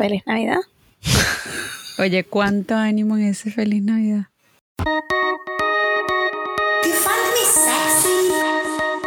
Feliz 0.00 0.22
Navidad. 0.24 0.60
Oye, 1.98 2.24
¿cuánto 2.24 2.74
ánimo 2.74 3.18
en 3.18 3.24
ese 3.24 3.50
feliz 3.50 3.82
Navidad? 3.82 4.28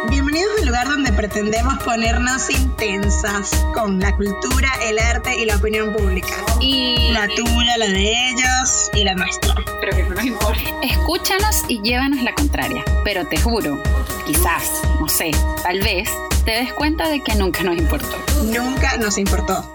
Bienvenidos 0.08 0.52
al 0.60 0.66
lugar 0.66 0.86
donde 0.88 1.12
pretendemos 1.12 1.82
ponernos 1.82 2.48
intensas 2.48 3.50
con 3.74 3.98
la 3.98 4.14
cultura, 4.14 4.70
el 4.84 5.00
arte 5.00 5.34
y 5.36 5.46
la 5.46 5.56
opinión 5.56 5.92
pública. 5.92 6.28
Y 6.60 7.10
La 7.10 7.26
tuya, 7.26 7.76
la 7.76 7.86
de 7.86 8.30
ellos 8.30 8.90
y 8.94 9.02
la 9.02 9.14
nuestra. 9.14 9.52
pero 9.80 9.96
que 9.96 10.04
no 10.04 10.10
nos 10.10 10.24
importa. 10.24 10.62
Escúchanos 10.80 11.62
y 11.66 11.82
llévanos 11.82 12.22
la 12.22 12.32
contraria. 12.36 12.84
Pero 13.02 13.26
te 13.26 13.36
juro, 13.40 13.82
quizás, 14.26 14.80
no 15.00 15.08
sé, 15.08 15.32
tal 15.64 15.80
vez, 15.80 16.08
te 16.44 16.52
des 16.52 16.72
cuenta 16.72 17.08
de 17.08 17.20
que 17.20 17.34
nunca 17.34 17.64
nos 17.64 17.76
importó. 17.76 18.16
Nunca 18.44 18.96
nos 18.98 19.18
importó. 19.18 19.68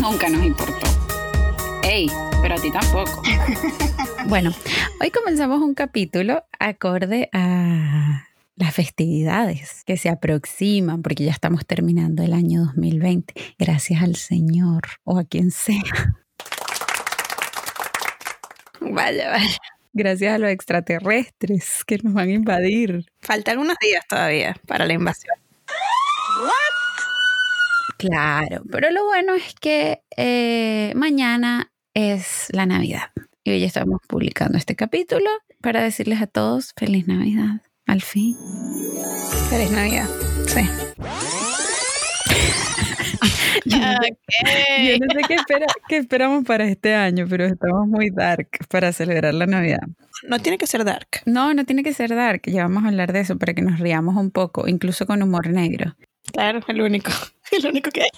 Nunca 0.00 0.28
nos 0.28 0.44
importó. 0.44 0.86
Ey, 1.82 2.10
pero 2.42 2.54
a 2.54 2.58
ti 2.58 2.70
tampoco. 2.70 3.22
Bueno, 4.28 4.52
hoy 5.00 5.12
comenzamos 5.12 5.62
un 5.62 5.74
capítulo 5.74 6.44
acorde 6.58 7.28
a 7.32 8.26
las 8.56 8.74
festividades 8.74 9.84
que 9.84 9.96
se 9.96 10.08
aproximan, 10.08 11.02
porque 11.02 11.22
ya 11.22 11.30
estamos 11.30 11.64
terminando 11.64 12.24
el 12.24 12.32
año 12.32 12.64
2020. 12.64 13.34
Gracias 13.56 14.02
al 14.02 14.16
Señor 14.16 14.82
o 15.04 15.18
a 15.18 15.24
quien 15.24 15.52
sea. 15.52 15.80
Vaya, 18.80 19.30
vaya. 19.30 19.58
Gracias 19.92 20.34
a 20.34 20.38
los 20.38 20.50
extraterrestres 20.50 21.84
que 21.84 21.98
nos 22.02 22.12
van 22.12 22.28
a 22.28 22.32
invadir. 22.32 23.06
Faltan 23.20 23.58
unos 23.58 23.76
días 23.80 24.04
todavía 24.08 24.56
para 24.66 24.86
la 24.86 24.92
invasión. 24.92 25.34
Claro, 27.98 28.62
pero 28.70 28.90
lo 28.90 29.04
bueno 29.04 29.34
es 29.34 29.54
que 29.60 30.02
eh, 30.16 30.92
mañana 30.96 31.70
es 31.94 32.48
la 32.50 32.66
Navidad. 32.66 33.10
Y 33.44 33.50
hoy 33.52 33.64
estamos 33.64 34.00
publicando 34.08 34.58
este 34.58 34.74
capítulo 34.76 35.30
para 35.62 35.82
decirles 35.82 36.20
a 36.20 36.26
todos 36.26 36.72
feliz 36.76 37.06
Navidad. 37.06 37.62
Al 37.86 38.02
fin. 38.02 38.36
Feliz 39.48 39.70
Navidad. 39.70 40.08
Sí. 40.46 40.60
Yo 43.64 43.78
no 43.78 43.92
sé, 44.02 44.86
yo 44.86 44.96
no 44.98 45.06
sé 45.14 45.20
qué, 45.26 45.34
espera- 45.34 45.66
qué 45.88 45.96
esperamos 45.96 46.44
para 46.44 46.66
este 46.66 46.94
año, 46.94 47.26
pero 47.28 47.46
estamos 47.46 47.88
muy 47.88 48.10
dark 48.10 48.48
para 48.68 48.92
celebrar 48.92 49.34
la 49.34 49.46
Navidad. 49.46 49.80
No 50.28 50.38
tiene 50.38 50.56
que 50.58 50.66
ser 50.68 50.84
dark. 50.84 51.08
No, 51.24 51.52
no 51.54 51.64
tiene 51.64 51.82
que 51.82 51.92
ser 51.92 52.14
dark. 52.14 52.42
Ya 52.46 52.62
vamos 52.62 52.84
a 52.84 52.88
hablar 52.88 53.12
de 53.12 53.20
eso 53.20 53.38
para 53.38 53.54
que 53.54 53.62
nos 53.62 53.80
riamos 53.80 54.14
un 54.16 54.30
poco, 54.30 54.68
incluso 54.68 55.06
con 55.06 55.20
humor 55.22 55.48
negro. 55.48 55.96
Claro, 56.32 56.60
el 56.68 56.80
único. 56.80 57.10
El 57.52 57.66
único 57.66 57.90
que 57.90 58.02
hay. 58.02 58.10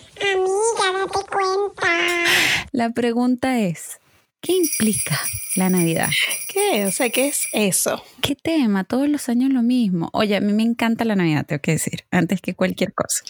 La 2.73 2.91
pregunta 2.91 3.59
es, 3.61 3.99
¿qué 4.41 4.53
implica 4.53 5.21
la 5.57 5.69
Navidad? 5.71 6.09
¿Qué? 6.49 6.87
O 6.87 6.93
sea, 6.93 7.11
¿qué 7.11 7.29
es 7.29 7.47
eso? 7.53 8.03
¿Qué 8.21 8.35
tema? 8.35 8.85
Todos 8.85 9.09
los 9.09 9.29
años 9.29 9.51
lo 9.51 9.63
mismo. 9.63 10.11
Oye, 10.13 10.37
a 10.37 10.41
mí 10.41 10.53
me 10.53 10.63
encanta 10.63 11.05
la 11.05 11.17
Navidad, 11.17 11.47
tengo 11.47 11.61
que 11.61 11.73
decir, 11.73 12.05
antes 12.11 12.41
que 12.41 12.55
cualquier 12.55 12.93
cosa. 12.95 13.25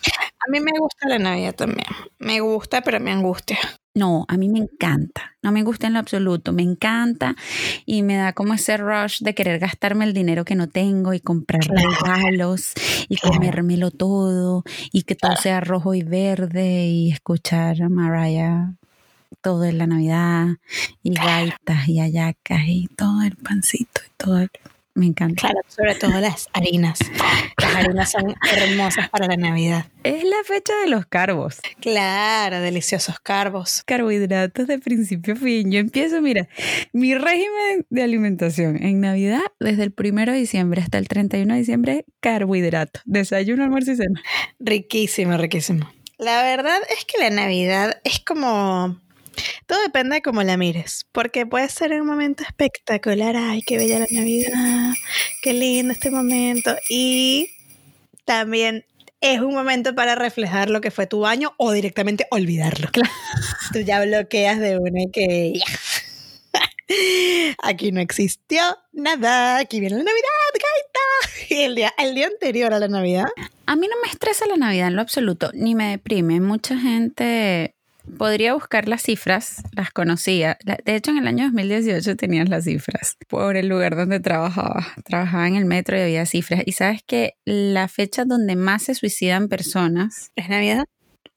A 0.46 0.50
mí 0.50 0.60
me 0.60 0.72
gusta 0.78 1.08
la 1.08 1.18
Navidad 1.18 1.54
también. 1.54 1.88
Me 2.18 2.40
gusta, 2.40 2.82
pero 2.82 3.00
me 3.00 3.10
angustia. 3.10 3.58
No, 3.98 4.24
a 4.28 4.36
mí 4.36 4.48
me 4.48 4.60
encanta. 4.60 5.34
No 5.42 5.50
me 5.50 5.62
gusta 5.64 5.88
en 5.88 5.94
lo 5.94 5.98
absoluto. 5.98 6.52
Me 6.52 6.62
encanta 6.62 7.34
y 7.84 8.02
me 8.02 8.14
da 8.16 8.32
como 8.32 8.54
ese 8.54 8.76
rush 8.76 9.20
de 9.22 9.34
querer 9.34 9.58
gastarme 9.58 10.04
el 10.04 10.12
dinero 10.12 10.44
que 10.44 10.54
no 10.54 10.68
tengo 10.68 11.14
y 11.14 11.20
comprar 11.20 11.62
Claro. 11.66 11.90
regalos 11.90 12.72
y 13.08 13.16
Claro. 13.16 13.34
comérmelo 13.36 13.90
todo 13.90 14.62
y 14.92 15.02
que 15.02 15.14
todo 15.16 15.30
Claro. 15.32 15.42
sea 15.42 15.60
rojo 15.60 15.94
y 15.94 16.02
verde 16.02 16.86
y 16.86 17.10
escuchar 17.12 17.82
a 17.82 17.88
Mariah 17.88 18.72
todo 19.42 19.64
en 19.64 19.78
la 19.78 19.86
Navidad 19.86 20.46
y 21.02 21.14
gaitas 21.14 21.88
y 21.88 22.00
ayacas 22.00 22.62
y 22.66 22.88
todo 22.96 23.22
el 23.22 23.36
pancito 23.36 24.00
y 24.06 24.10
todo. 24.16 24.38
el- 24.40 24.50
Me 24.94 25.06
encanta. 25.06 25.40
Claro, 25.42 25.60
sobre 25.68 25.94
todo 25.94 26.20
las 26.20 26.48
harinas. 26.52 26.98
Las 27.56 27.74
harinas 27.74 28.10
son 28.10 28.34
hermosas 28.52 29.08
para 29.10 29.28
la 29.28 29.36
Navidad. 29.36 29.86
Es 30.02 30.24
la 30.24 30.42
fecha 30.44 30.72
de 30.82 30.88
los 30.88 31.06
carbos. 31.06 31.60
Claro, 31.80 32.60
deliciosos 32.60 33.20
carbos. 33.20 33.82
Carbohidratos 33.86 34.66
de 34.66 34.78
principio 34.78 35.34
a 35.34 35.36
fin. 35.36 35.70
Yo 35.70 35.78
empiezo, 35.78 36.20
mira, 36.20 36.48
mi 36.92 37.14
régimen 37.14 37.86
de 37.90 38.02
alimentación 38.02 38.82
en 38.82 39.00
Navidad, 39.00 39.42
desde 39.60 39.84
el 39.84 39.94
1 39.96 40.32
de 40.32 40.38
diciembre 40.38 40.82
hasta 40.82 40.98
el 40.98 41.06
31 41.06 41.54
de 41.54 41.60
diciembre, 41.60 42.04
carbohidratos. 42.20 43.02
Desayuno, 43.04 43.64
almuerzo 43.64 43.92
y 43.92 43.96
cena. 43.96 44.20
Riquísimo, 44.58 45.36
riquísimo. 45.36 45.88
La 46.18 46.42
verdad 46.42 46.80
es 46.90 47.04
que 47.04 47.18
la 47.18 47.30
Navidad 47.30 48.00
es 48.02 48.18
como... 48.18 49.00
Todo 49.66 49.80
depende 49.82 50.16
de 50.16 50.22
cómo 50.22 50.42
la 50.42 50.56
mires, 50.56 51.06
porque 51.12 51.46
puede 51.46 51.68
ser 51.68 51.92
un 52.00 52.06
momento 52.06 52.42
espectacular, 52.42 53.36
ay, 53.36 53.62
qué 53.62 53.76
bella 53.76 54.00
la 54.00 54.06
Navidad, 54.10 54.92
qué 55.42 55.52
lindo 55.52 55.92
este 55.92 56.10
momento, 56.10 56.76
y 56.88 57.50
también 58.24 58.84
es 59.20 59.40
un 59.40 59.54
momento 59.54 59.94
para 59.94 60.14
reflejar 60.14 60.70
lo 60.70 60.80
que 60.80 60.90
fue 60.90 61.06
tu 61.06 61.26
año 61.26 61.52
o 61.56 61.72
directamente 61.72 62.26
olvidarlo. 62.30 62.88
Claro. 62.92 63.10
Tú 63.72 63.80
ya 63.80 64.04
bloqueas 64.04 64.60
de 64.60 64.78
una 64.78 65.00
que. 65.12 65.60
Aquí 67.62 67.92
no 67.92 68.00
existió 68.00 68.62
nada, 68.92 69.58
aquí 69.58 69.78
viene 69.80 69.98
la 69.98 70.04
Navidad, 70.04 70.28
gaita. 70.54 71.54
Y 71.54 71.62
el 71.62 71.74
día, 71.74 71.92
el 71.98 72.14
día 72.14 72.26
anterior 72.28 72.72
a 72.72 72.78
la 72.78 72.88
Navidad, 72.88 73.26
A 73.66 73.76
mí 73.76 73.86
no 73.86 73.96
me 74.02 74.10
estresa 74.10 74.46
la 74.46 74.56
Navidad 74.56 74.88
en 74.88 74.96
lo 74.96 75.02
absoluto, 75.02 75.50
ni 75.52 75.74
me 75.74 75.90
deprime. 75.90 76.40
Mucha 76.40 76.78
gente 76.78 77.74
podría 78.16 78.54
buscar 78.54 78.88
las 78.88 79.02
cifras, 79.02 79.62
las 79.72 79.90
conocía. 79.90 80.58
De 80.84 80.94
hecho, 80.94 81.10
en 81.10 81.18
el 81.18 81.26
año 81.26 81.44
2018 81.46 82.16
tenías 82.16 82.48
las 82.48 82.64
cifras 82.64 83.16
por 83.28 83.56
el 83.56 83.68
lugar 83.68 83.96
donde 83.96 84.20
trabajaba. 84.20 84.86
Trabajaba 85.04 85.48
en 85.48 85.56
el 85.56 85.64
metro 85.64 85.96
y 85.96 86.00
había 86.00 86.26
cifras. 86.26 86.62
Y 86.66 86.72
sabes 86.72 87.02
que 87.06 87.34
la 87.44 87.88
fecha 87.88 88.24
donde 88.24 88.56
más 88.56 88.84
se 88.84 88.94
suicidan 88.94 89.48
personas 89.48 90.32
es 90.36 90.48
Navidad. 90.48 90.84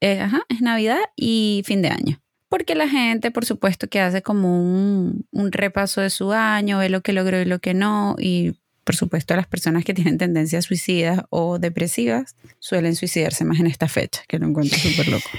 eh, 0.00 0.20
ajá, 0.20 0.42
es 0.48 0.60
Navidad 0.60 1.00
y 1.16 1.62
fin 1.64 1.82
de 1.82 1.88
año. 1.88 2.20
Porque 2.48 2.74
la 2.74 2.88
gente, 2.88 3.30
por 3.30 3.46
supuesto, 3.46 3.88
que 3.88 4.00
hace 4.00 4.20
como 4.20 4.60
un, 4.62 5.26
un 5.30 5.52
repaso 5.52 6.00
de 6.00 6.10
su 6.10 6.32
año, 6.32 6.78
ve 6.78 6.90
lo 6.90 7.00
que 7.00 7.12
logró 7.12 7.40
y 7.40 7.46
lo 7.46 7.60
que 7.60 7.72
no. 7.72 8.16
Y 8.18 8.54
por 8.84 8.96
supuesto, 8.96 9.36
las 9.36 9.46
personas 9.46 9.84
que 9.84 9.94
tienen 9.94 10.18
tendencias 10.18 10.64
suicidas 10.64 11.22
o 11.30 11.58
depresivas 11.58 12.34
suelen 12.58 12.96
suicidarse 12.96 13.44
más 13.44 13.60
en 13.60 13.68
esta 13.68 13.88
fecha, 13.88 14.22
que 14.26 14.38
lo 14.38 14.46
encuentro 14.48 14.78
súper 14.78 15.08
loco. 15.08 15.30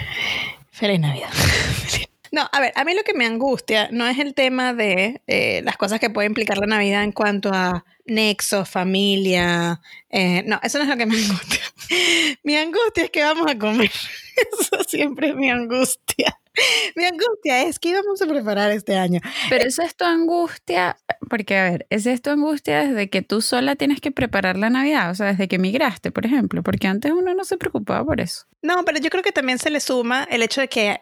Feliz 0.73 1.00
Navidad. 1.00 1.29
No, 2.34 2.50
a 2.51 2.59
ver, 2.59 2.73
a 2.75 2.84
mí 2.84 2.95
lo 2.95 3.03
que 3.03 3.13
me 3.13 3.28
angustia 3.28 3.89
no 3.91 4.07
es 4.07 4.17
el 4.17 4.34
tema 4.34 4.73
de 4.73 5.22
eh, 5.28 5.61
las 5.63 5.78
cosas 5.78 6.00
que 6.00 6.09
puede 6.09 6.25
implicar 6.25 6.57
la 6.57 6.66
Navidad 6.66 7.03
en 7.03 7.11
cuanto 7.11 7.51
a 7.53 7.85
nexo, 8.07 8.66
familia. 8.66 9.79
eh, 10.09 10.41
no, 10.47 10.59
eso 10.63 10.79
no 10.79 10.85
es 10.85 10.89
lo 10.89 10.97
que 10.97 11.06
me 11.06 11.16
angustia. 11.16 11.59
Mi 12.44 12.56
angustia 12.56 13.03
es 13.03 13.12
que 13.12 13.22
vamos 13.22 13.45
a 13.51 13.56
comer. 13.56 13.91
Eso 14.59 14.83
siempre 14.88 15.29
es 15.29 15.35
mi 15.35 15.51
angustia. 15.51 16.39
Mi 16.95 17.05
angustia 17.05 17.63
es 17.63 17.79
que 17.79 17.89
íbamos 17.89 18.21
a 18.21 18.25
preparar 18.25 18.71
este 18.71 18.95
año. 18.95 19.19
Pero 19.49 19.65
eso 19.65 19.81
es 19.81 19.95
tu 19.95 20.05
angustia, 20.05 20.97
porque 21.29 21.57
a 21.57 21.63
ver, 21.63 21.87
es 21.89 22.21
tu 22.21 22.29
angustia 22.29 22.85
desde 22.85 23.09
que 23.09 23.21
tú 23.21 23.41
sola 23.41 23.75
tienes 23.75 24.01
que 24.01 24.11
preparar 24.11 24.57
la 24.57 24.69
Navidad, 24.69 25.09
o 25.11 25.15
sea, 25.15 25.27
desde 25.27 25.47
que 25.47 25.57
migraste, 25.57 26.11
por 26.11 26.25
ejemplo, 26.25 26.63
porque 26.63 26.87
antes 26.87 27.11
uno 27.11 27.33
no 27.33 27.43
se 27.43 27.57
preocupaba 27.57 28.05
por 28.05 28.21
eso. 28.21 28.45
No, 28.61 28.83
pero 28.85 28.99
yo 28.99 29.09
creo 29.09 29.23
que 29.23 29.31
también 29.31 29.59
se 29.59 29.69
le 29.69 29.79
suma 29.79 30.27
el 30.29 30.43
hecho 30.43 30.61
de 30.61 30.67
que, 30.67 31.01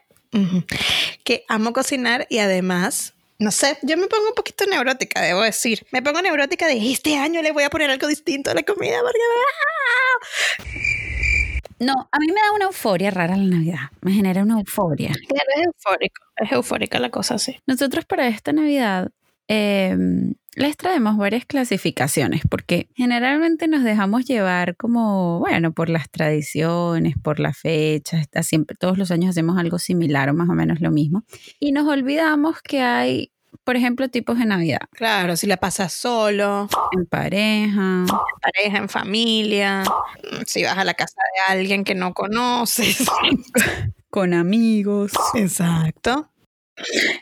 que 1.24 1.44
amo 1.48 1.74
cocinar 1.74 2.28
y 2.30 2.40
además, 2.40 3.14
no 3.40 3.52
sé, 3.52 3.78
yo 3.82 3.98
me 3.98 4.08
pongo 4.08 4.30
un 4.30 4.36
poquito 4.36 4.66
neurótica, 4.66 5.22
debo 5.22 5.42
decir. 5.42 5.86
Me 5.92 6.02
pongo 6.02 6.22
neurótica 6.22 6.68
de 6.68 6.92
este 6.92 7.18
año 7.18 7.42
le 7.42 7.52
voy 7.52 7.64
a 7.64 7.70
poner 7.70 7.90
algo 7.90 8.08
distinto 8.08 8.52
a 8.52 8.54
la 8.54 8.64
comida 8.64 9.00
porque... 9.02 9.20
No, 11.82 11.94
a 12.12 12.20
mí 12.20 12.28
me 12.28 12.36
da 12.36 12.52
una 12.56 12.66
euforia 12.66 13.10
rara 13.10 13.36
la 13.36 13.44
Navidad, 13.44 13.90
me 14.02 14.12
genera 14.12 14.44
una 14.44 14.60
euforia. 14.60 15.14
Claro, 15.28 15.50
es 15.58 15.66
eufórico. 15.66 16.24
Es 16.36 16.52
eufórica 16.52 17.00
la 17.00 17.10
cosa, 17.10 17.40
sí. 17.40 17.58
Nosotros 17.66 18.06
para 18.06 18.28
esta 18.28 18.54
Navidad 18.54 19.10
eh, 19.48 19.98
les 20.56 20.78
traemos 20.78 21.18
varias 21.18 21.46
clasificaciones 21.46 22.42
porque 22.48 22.90
generalmente 22.94 23.68
nos 23.68 23.84
dejamos 23.84 24.26
llevar 24.26 24.76
como, 24.78 25.40
bueno, 25.40 25.72
por 25.72 25.90
las 25.90 26.08
tradiciones, 26.12 27.16
por 27.18 27.40
las 27.40 27.58
fechas, 27.58 28.22
está 28.22 28.44
siempre, 28.44 28.78
todos 28.80 29.00
los 29.00 29.10
años 29.10 29.32
hacemos 29.32 29.58
algo 29.58 29.80
similar 29.80 30.30
o 30.30 30.36
más 30.36 30.50
o 30.50 30.54
menos 30.54 30.82
lo 30.82 30.92
mismo. 30.92 31.24
Y 31.60 31.72
nos 31.72 31.88
olvidamos 31.88 32.62
que 32.62 32.82
hay, 32.82 33.32
por 33.64 33.76
ejemplo, 33.76 34.10
tipos 34.10 34.38
de 34.40 34.46
Navidad 34.46 34.80
Claro, 34.92 35.36
si 35.38 35.48
la 35.48 35.58
pasas 35.58 35.94
solo, 35.94 36.68
en 36.92 37.06
pareja, 37.06 38.06
en 38.06 38.08
pareja, 38.42 38.78
en 38.78 38.90
familia, 38.90 39.84
si 40.46 40.64
vas 40.64 40.78
a 40.78 40.84
la 40.84 40.94
casa 40.94 41.22
de 41.48 41.54
alguien 41.54 41.84
que 41.84 41.96
no 41.96 42.14
conoces. 42.14 43.06
con 44.10 44.34
amigos, 44.34 45.12
Exacto. 45.36 46.30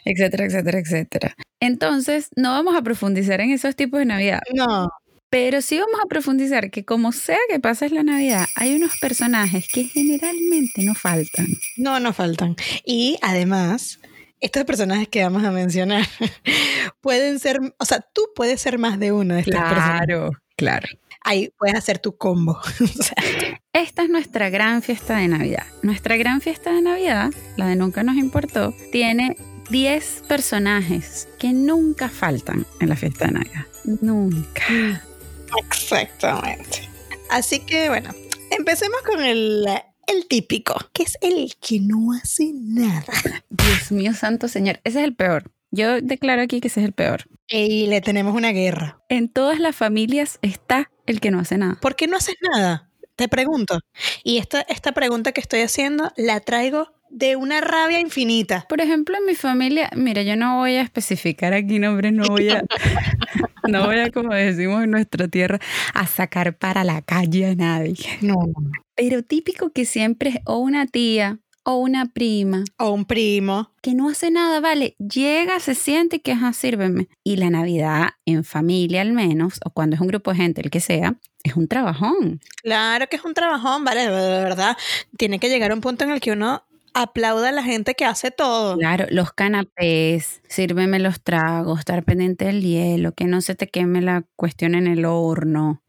etcétera, 0.05 0.45
etcétera, 0.45 0.79
etcétera. 0.79 1.35
Entonces, 1.59 2.29
no 2.35 2.51
vamos 2.51 2.75
a 2.75 2.81
profundizar 2.81 3.41
en 3.41 3.51
esos 3.51 3.75
tipos 3.75 3.99
de 3.99 4.05
Navidad, 4.05 4.41
No, 4.53 4.89
Pero 5.29 5.61
sí 5.61 5.77
vamos 5.77 5.99
a 6.03 6.07
profundizar 6.07 6.71
que 6.71 6.85
como 6.85 7.11
sea 7.11 7.37
que 7.49 7.59
pases 7.59 7.91
la 7.91 8.01
Navidad, 8.03 8.45
hay 8.55 8.75
unos 8.75 8.97
personajes 8.99 9.67
que 9.71 9.83
generalmente 9.83 10.81
no 10.83 10.95
faltan. 10.95 11.45
No, 11.77 11.99
no 11.99 12.13
faltan. 12.13 12.55
Y 12.85 13.17
además, 13.21 13.99
estos 14.41 14.63
personajes 14.65 15.07
que 15.07 15.23
vamos 15.23 15.43
a 15.43 15.51
mencionar 15.51 16.05
pueden 17.01 17.39
ser, 17.39 17.59
o 17.77 17.85
sea, 17.85 17.99
tú 17.99 18.29
puedes 18.35 18.61
ser 18.61 18.77
más 18.77 18.99
de 18.99 19.11
uno 19.11 19.35
de 19.35 19.41
estas 19.41 19.61
personas. 19.61 20.05
Claro, 20.05 20.31
claro. 20.55 20.87
Ahí 21.21 21.53
puedes 21.57 21.75
hacer 21.75 21.99
tu 21.99 22.17
combo. 22.17 22.59
Esta 23.73 24.03
es 24.03 24.09
nuestra 24.09 24.49
gran 24.49 24.81
fiesta 24.81 25.17
de 25.17 25.27
Navidad. 25.27 25.65
Nuestra 25.83 26.15
gran 26.15 26.41
fiesta 26.41 26.71
de 26.71 26.81
Navidad, 26.81 27.31
la 27.57 27.67
de 27.67 27.75
Nunca 27.75 28.03
nos 28.03 28.15
importó, 28.15 28.73
tiene 28.91 29.35
10 29.69 30.23
personajes 30.27 31.27
que 31.37 31.53
nunca 31.53 32.09
faltan 32.09 32.65
en 32.79 32.89
la 32.89 32.95
fiesta 32.95 33.25
de 33.25 33.31
Navidad. 33.33 33.65
Nunca. 34.01 35.03
Exactamente. 35.57 36.89
Así 37.29 37.59
que 37.59 37.89
bueno, 37.89 38.09
empecemos 38.49 39.01
con 39.01 39.21
el, 39.21 39.67
el 40.09 40.27
típico, 40.27 40.75
que 40.93 41.03
es 41.03 41.17
el 41.21 41.53
que 41.61 41.79
no 41.79 42.13
hace 42.13 42.51
nada. 42.53 43.05
Dios 43.49 43.91
mío, 43.91 44.13
santo 44.13 44.47
señor. 44.47 44.79
Ese 44.83 44.99
es 44.99 45.05
el 45.05 45.15
peor. 45.15 45.51
Yo 45.71 46.01
declaro 46.01 46.41
aquí 46.41 46.61
que 46.61 46.67
ese 46.67 46.79
es 46.81 46.87
el 46.87 46.93
peor. 46.93 47.25
Y 47.47 47.87
le 47.87 48.01
tenemos 48.01 48.35
una 48.35 48.51
guerra. 48.51 48.99
En 49.09 49.29
todas 49.29 49.59
las 49.59 49.75
familias 49.75 50.39
está 50.41 50.91
el 51.05 51.19
que 51.19 51.31
no 51.31 51.39
hace 51.39 51.57
nada. 51.57 51.77
¿Por 51.81 51.95
qué 51.95 52.07
no 52.07 52.17
haces 52.17 52.35
nada? 52.53 52.89
Te 53.15 53.27
pregunto. 53.27 53.79
Y 54.23 54.37
esta, 54.37 54.61
esta 54.61 54.91
pregunta 54.93 55.31
que 55.31 55.41
estoy 55.41 55.61
haciendo 55.61 56.11
la 56.15 56.39
traigo 56.39 56.91
de 57.09 57.35
una 57.35 57.61
rabia 57.61 57.99
infinita. 57.99 58.65
Por 58.69 58.81
ejemplo, 58.81 59.17
en 59.17 59.25
mi 59.25 59.35
familia, 59.35 59.89
mira, 59.95 60.21
yo 60.21 60.35
no 60.35 60.57
voy 60.57 60.75
a 60.75 60.81
especificar 60.81 61.53
aquí 61.53 61.79
nombres, 61.79 62.13
no 62.13 62.23
voy 62.27 62.49
a, 62.49 62.63
no 63.71 63.85
voy 63.85 63.99
a, 63.99 64.11
como 64.11 64.33
decimos 64.33 64.83
en 64.83 64.91
nuestra 64.91 65.27
tierra, 65.27 65.59
a 65.93 66.07
sacar 66.07 66.57
para 66.57 66.83
la 66.83 67.01
calle 67.01 67.47
a 67.47 67.55
nadie. 67.55 67.95
No. 68.21 68.35
Pero 68.95 69.23
típico 69.23 69.71
que 69.71 69.85
siempre 69.85 70.29
es 70.31 70.35
o 70.45 70.57
una 70.57 70.85
tía 70.87 71.39
o 71.63 71.75
una 71.77 72.05
prima 72.07 72.63
O 72.77 72.91
un 72.91 73.05
primo. 73.05 73.71
que 73.81 73.93
no 73.93 74.09
hace 74.09 74.31
nada, 74.31 74.59
vale, 74.59 74.95
llega, 74.97 75.59
se 75.59 75.75
siente 75.75 76.15
y 76.17 76.19
que, 76.19 76.31
ajá, 76.31 76.53
sírveme. 76.53 77.09
Y 77.23 77.35
la 77.37 77.49
Navidad, 77.49 78.09
en 78.25 78.43
familia 78.43 79.01
al 79.01 79.11
menos, 79.13 79.59
o 79.65 79.69
cuando 79.69 79.95
es 79.95 80.01
un 80.01 80.07
grupo 80.07 80.31
de 80.31 80.37
gente, 80.37 80.61
el 80.61 80.69
que 80.71 80.79
sea, 80.79 81.15
es 81.43 81.55
un 81.55 81.67
trabajón. 81.67 82.39
Claro 82.63 83.07
que 83.07 83.17
es 83.17 83.23
un 83.25 83.33
trabajón, 83.33 83.83
¿vale? 83.85 84.01
De 84.01 84.09
verdad. 84.09 84.77
Tiene 85.17 85.39
que 85.39 85.49
llegar 85.49 85.71
a 85.71 85.75
un 85.75 85.81
punto 85.81 86.03
en 86.05 86.11
el 86.11 86.19
que 86.21 86.31
uno 86.31 86.63
aplauda 87.01 87.49
a 87.49 87.51
la 87.51 87.63
gente 87.63 87.95
que 87.95 88.05
hace 88.05 88.31
todo. 88.31 88.77
Claro, 88.77 89.05
los 89.09 89.31
canapés, 89.31 90.41
sírveme 90.47 90.99
los 90.99 91.23
tragos, 91.23 91.79
estar 91.79 92.03
pendiente 92.03 92.45
del 92.45 92.61
hielo, 92.61 93.13
que 93.13 93.25
no 93.25 93.41
se 93.41 93.55
te 93.55 93.67
queme 93.67 94.01
la 94.01 94.25
cuestión 94.35 94.75
en 94.75 94.87
el 94.87 95.05
horno. 95.05 95.81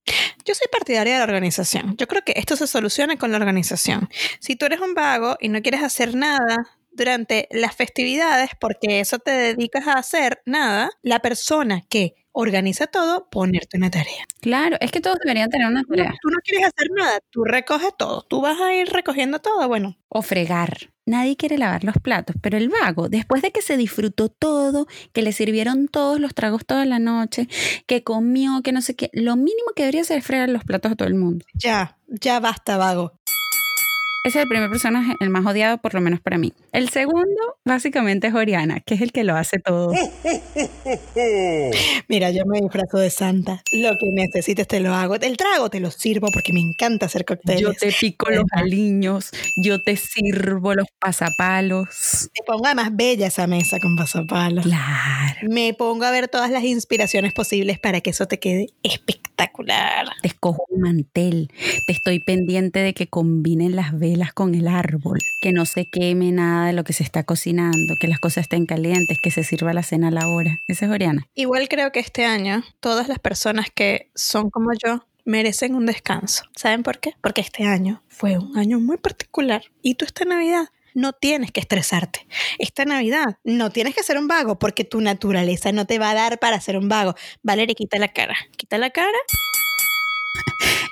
Yo 0.44 0.54
soy 0.54 0.68
partidaria 0.70 1.14
de 1.14 1.18
la 1.18 1.24
organización. 1.24 1.96
Yo 1.96 2.06
creo 2.06 2.22
que 2.24 2.34
esto 2.36 2.56
se 2.56 2.66
soluciona 2.66 3.16
con 3.16 3.30
la 3.30 3.38
organización. 3.38 4.08
Si 4.40 4.56
tú 4.56 4.66
eres 4.66 4.80
un 4.80 4.94
vago 4.94 5.36
y 5.40 5.48
no 5.48 5.62
quieres 5.62 5.82
hacer 5.82 6.14
nada 6.14 6.56
durante 6.92 7.48
las 7.50 7.74
festividades 7.74 8.50
porque 8.60 9.00
eso 9.00 9.18
te 9.18 9.30
dedicas 9.30 9.86
a 9.86 9.94
hacer 9.94 10.42
nada, 10.44 10.90
la 11.02 11.20
persona 11.20 11.82
que 11.88 12.14
organiza 12.32 12.86
todo, 12.86 13.28
ponerte 13.30 13.76
una 13.76 13.90
tarea. 13.90 14.24
Claro, 14.40 14.76
es 14.80 14.92
que 14.92 15.00
todos 15.00 15.18
deberían 15.22 15.50
tener 15.50 15.68
una 15.68 15.82
tarea. 15.84 16.14
Tú 16.22 16.28
no 16.30 16.38
quieres 16.44 16.66
hacer 16.66 16.88
nada, 16.96 17.18
tú 17.30 17.44
recoges 17.44 17.90
todo. 17.98 18.22
Tú 18.22 18.40
vas 18.40 18.60
a 18.60 18.74
ir 18.74 18.88
recogiendo 18.88 19.38
todo. 19.40 19.66
Bueno, 19.68 19.96
O 20.08 20.22
fregar. 20.22 20.90
Nadie 21.06 21.36
quiere 21.36 21.58
lavar 21.58 21.82
los 21.82 21.96
platos, 21.96 22.36
pero 22.40 22.56
el 22.56 22.68
vago, 22.68 23.08
después 23.08 23.42
de 23.42 23.50
que 23.50 23.62
se 23.62 23.76
disfrutó 23.76 24.28
todo, 24.28 24.86
que 25.12 25.22
le 25.22 25.32
sirvieron 25.32 25.88
todos 25.88 26.20
los 26.20 26.34
tragos 26.34 26.64
toda 26.64 26.84
la 26.84 27.00
noche, 27.00 27.48
que 27.86 28.04
comió, 28.04 28.62
que 28.62 28.70
no 28.70 28.80
sé 28.80 28.94
qué, 28.94 29.10
lo 29.12 29.34
mínimo 29.34 29.72
que 29.74 29.82
debería 29.82 30.02
hacer 30.02 30.18
es 30.18 30.24
fregar 30.24 30.48
los 30.50 30.62
platos 30.62 30.92
a 30.92 30.96
todo 30.96 31.08
el 31.08 31.16
mundo. 31.16 31.44
ya, 31.54 31.98
ya 32.06 32.38
basta, 32.38 32.76
vago. 32.76 33.18
Ese 34.22 34.38
es 34.38 34.42
el 34.42 34.50
primer 34.50 34.68
personaje, 34.68 35.14
el 35.18 35.30
más 35.30 35.46
odiado, 35.46 35.78
por 35.78 35.94
lo 35.94 36.02
menos 36.02 36.20
para 36.20 36.36
mí. 36.36 36.52
El 36.72 36.90
segundo, 36.90 37.56
básicamente, 37.64 38.26
es 38.26 38.34
Oriana, 38.34 38.80
que 38.80 38.92
es 38.92 39.00
el 39.00 39.12
que 39.12 39.24
lo 39.24 39.34
hace 39.34 39.58
todo. 39.58 39.94
Mira, 42.08 42.30
yo 42.30 42.44
me 42.44 42.60
disfrazo 42.60 42.98
de 42.98 43.08
santa. 43.08 43.62
Lo 43.72 43.96
que 43.98 44.10
necesites 44.12 44.68
te 44.68 44.80
lo 44.80 44.92
hago. 44.92 45.14
El 45.14 45.38
trago 45.38 45.70
te 45.70 45.80
lo 45.80 45.90
sirvo 45.90 46.28
porque 46.34 46.52
me 46.52 46.60
encanta 46.60 47.06
hacer 47.06 47.24
cócteles. 47.24 47.62
Yo 47.62 47.72
te 47.72 47.94
pico 47.98 48.30
los 48.30 48.44
aliños, 48.52 49.30
yo 49.56 49.82
te 49.82 49.96
sirvo 49.96 50.74
los 50.74 50.88
pasapalos. 50.98 52.28
Te 52.34 52.42
ponga 52.44 52.74
más 52.74 52.94
bella 52.94 53.28
esa 53.28 53.46
mesa 53.46 53.78
con 53.80 53.96
pasapalos. 53.96 54.66
Claro. 54.66 55.48
Me 55.48 55.72
pongo 55.72 56.04
a 56.04 56.10
ver 56.10 56.28
todas 56.28 56.50
las 56.50 56.64
inspiraciones 56.64 57.32
posibles 57.32 57.78
para 57.78 58.02
que 58.02 58.10
eso 58.10 58.26
te 58.26 58.38
quede 58.38 58.66
espectacular. 58.82 60.08
Te 60.20 60.28
escojo 60.28 60.62
un 60.68 60.82
mantel, 60.82 61.50
te 61.86 61.94
estoy 61.94 62.20
pendiente 62.20 62.80
de 62.80 62.92
que 62.92 63.06
combinen 63.06 63.76
las 63.76 63.98
velas 63.98 64.09
con 64.34 64.54
el 64.54 64.68
árbol, 64.68 65.18
que 65.40 65.52
no 65.52 65.66
se 65.66 65.86
queme 65.90 66.32
nada 66.32 66.66
de 66.66 66.72
lo 66.72 66.84
que 66.84 66.92
se 66.92 67.02
está 67.02 67.24
cocinando, 67.24 67.94
que 67.98 68.08
las 68.08 68.20
cosas 68.20 68.42
estén 68.42 68.66
calientes, 68.66 69.18
que 69.22 69.30
se 69.30 69.44
sirva 69.44 69.72
la 69.72 69.82
cena 69.82 70.08
a 70.08 70.10
la 70.10 70.28
hora. 70.28 70.58
Esa 70.68 70.86
es 70.86 70.92
Oriana. 70.92 71.26
Igual 71.34 71.68
creo 71.68 71.92
que 71.92 72.00
este 72.00 72.24
año 72.24 72.62
todas 72.80 73.08
las 73.08 73.18
personas 73.18 73.68
que 73.74 74.10
son 74.14 74.50
como 74.50 74.70
yo 74.72 75.04
merecen 75.24 75.74
un 75.74 75.86
descanso. 75.86 76.44
¿Saben 76.56 76.82
por 76.82 77.00
qué? 77.00 77.14
Porque 77.20 77.40
este 77.40 77.64
año 77.64 78.02
fue 78.08 78.38
un 78.38 78.56
año 78.58 78.80
muy 78.80 78.96
particular 78.96 79.62
y 79.82 79.94
tú 79.94 80.04
esta 80.04 80.24
Navidad 80.24 80.66
no 80.94 81.12
tienes 81.12 81.52
que 81.52 81.60
estresarte. 81.60 82.26
Esta 82.58 82.84
Navidad 82.84 83.38
no 83.44 83.70
tienes 83.70 83.94
que 83.94 84.02
ser 84.02 84.18
un 84.18 84.28
vago 84.28 84.58
porque 84.58 84.84
tu 84.84 85.00
naturaleza 85.00 85.72
no 85.72 85.86
te 85.86 85.98
va 85.98 86.10
a 86.10 86.14
dar 86.14 86.38
para 86.38 86.60
ser 86.60 86.76
un 86.76 86.88
vago. 86.88 87.14
Valeria, 87.42 87.74
quita 87.74 87.98
la 87.98 88.08
cara. 88.08 88.36
Quita 88.56 88.76
la 88.78 88.90
cara. 88.90 89.18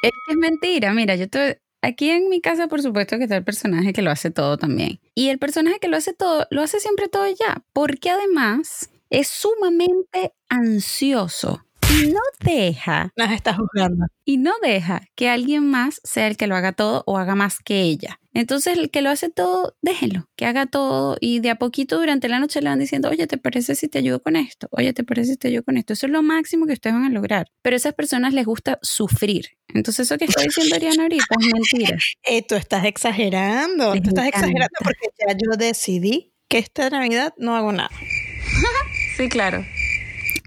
Es 0.03 0.13
que 0.13 0.33
es 0.33 0.37
mentira, 0.37 0.93
mira, 0.93 1.17
yo 1.17 1.29
te... 1.29 1.61
Aquí 1.81 2.11
en 2.11 2.29
mi 2.29 2.41
casa, 2.41 2.67
por 2.67 2.83
supuesto, 2.83 3.19
que 3.19 3.25
está 3.25 3.37
el 3.37 3.45
personaje 3.45 3.93
que 3.93 4.03
lo 4.03 4.11
hace 4.11 4.31
todo 4.31 4.57
también. 4.59 4.99
Y 5.15 5.29
el 5.29 5.39
personaje 5.39 5.79
que 5.79 5.89
lo 5.89 5.97
hace 5.97 6.13
todo, 6.13 6.47
lo 6.51 6.63
hace 6.63 6.81
siempre 6.81 7.09
todo 7.09 7.29
ya, 7.29 7.63
porque 7.73 8.11
además 8.11 8.91
es 9.11 9.29
sumamente 9.29 10.33
ansioso 10.49 11.65
y 11.91 12.09
no 12.13 12.21
deja, 12.41 13.13
Nos 13.17 13.31
está 13.33 13.55
juzgando. 13.55 14.07
y 14.25 14.37
no 14.37 14.53
deja 14.63 15.03
que 15.15 15.29
alguien 15.29 15.67
más 15.71 16.01
sea 16.05 16.27
el 16.27 16.37
que 16.37 16.47
lo 16.47 16.55
haga 16.55 16.73
todo 16.73 17.03
o 17.07 17.17
haga 17.19 17.35
más 17.35 17.59
que 17.61 17.81
ella. 17.83 18.21
Entonces, 18.35 18.77
el 18.79 18.91
que 18.91 19.01
lo 19.03 19.11
hace 19.11 19.31
todo, 19.31 19.75
déjenlo, 19.83 20.29
que 20.37 20.45
haga 20.47 20.67
todo 20.67 21.17
y 21.21 21.41
de 21.41 21.51
a 21.51 21.57
poquito 21.57 21.99
durante 21.99 22.29
la 22.29 22.39
noche 22.39 22.61
le 22.61 22.69
van 22.69 22.79
diciendo, 22.79 23.09
oye, 23.09 23.27
¿te 23.27 23.39
parece 23.39 23.75
si 23.75 23.89
te 23.89 23.99
ayudo 23.99 24.21
con 24.23 24.37
esto? 24.37 24.69
Oye, 24.71 24.93
¿te 24.93 25.03
parece 25.03 25.33
si 25.33 25.37
te 25.39 25.49
ayudo 25.49 25.65
con 25.65 25.77
esto? 25.77 25.95
Eso 25.95 26.07
es 26.07 26.13
lo 26.13 26.23
máximo 26.23 26.67
que 26.67 26.75
ustedes 26.75 26.95
van 26.95 27.05
a 27.07 27.11
lograr. 27.11 27.47
Pero 27.63 27.75
a 27.75 27.79
esas 27.79 27.95
personas 27.95 28.33
les 28.35 28.45
gusta 28.47 28.79
sufrir. 28.83 29.47
Entonces, 29.75 30.07
eso 30.07 30.19
que 30.19 30.27
está 30.27 30.43
diciendo 30.43 30.77
Ariana 30.77 31.03
ahorita 31.05 31.25
es 31.41 31.47
mentira. 31.53 31.99
Eh, 32.25 32.43
tú 32.47 32.55
estás 32.55 32.85
exagerando. 32.85 33.95
Les 33.95 34.03
Tú 34.03 34.11
estás 34.11 34.27
encanta. 34.27 34.47
exagerando 34.47 34.75
porque 34.85 35.09
ya 35.19 35.33
yo 35.33 35.57
decidí 35.57 36.33
que 36.49 36.59
esta 36.59 36.91
Navidad 36.91 37.33
no 37.39 37.57
hago 37.57 37.73
nada. 37.73 37.91
Sí, 39.17 39.29
claro. 39.29 39.65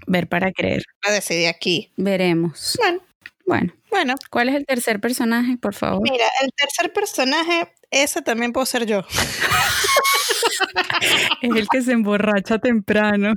Ver 0.06 0.28
para 0.28 0.52
creer. 0.52 0.82
Lo 1.06 1.12
decidí 1.12 1.46
aquí. 1.46 1.90
Veremos. 1.96 2.76
Bueno, 2.78 3.00
Bueno, 3.46 3.72
bueno. 3.90 4.14
¿cuál 4.30 4.48
es 4.48 4.54
el 4.56 4.64
tercer 4.66 5.00
personaje, 5.00 5.56
por 5.56 5.74
favor? 5.74 6.02
Mira, 6.02 6.26
el 6.42 6.50
tercer 6.56 6.92
personaje, 6.92 7.72
ese 7.90 8.22
también 8.22 8.52
puedo 8.52 8.66
ser 8.66 8.86
yo. 8.86 9.04
Es 11.42 11.50
el 11.56 11.68
que 11.68 11.82
se 11.82 11.92
emborracha 11.92 12.58
temprano. 12.58 13.34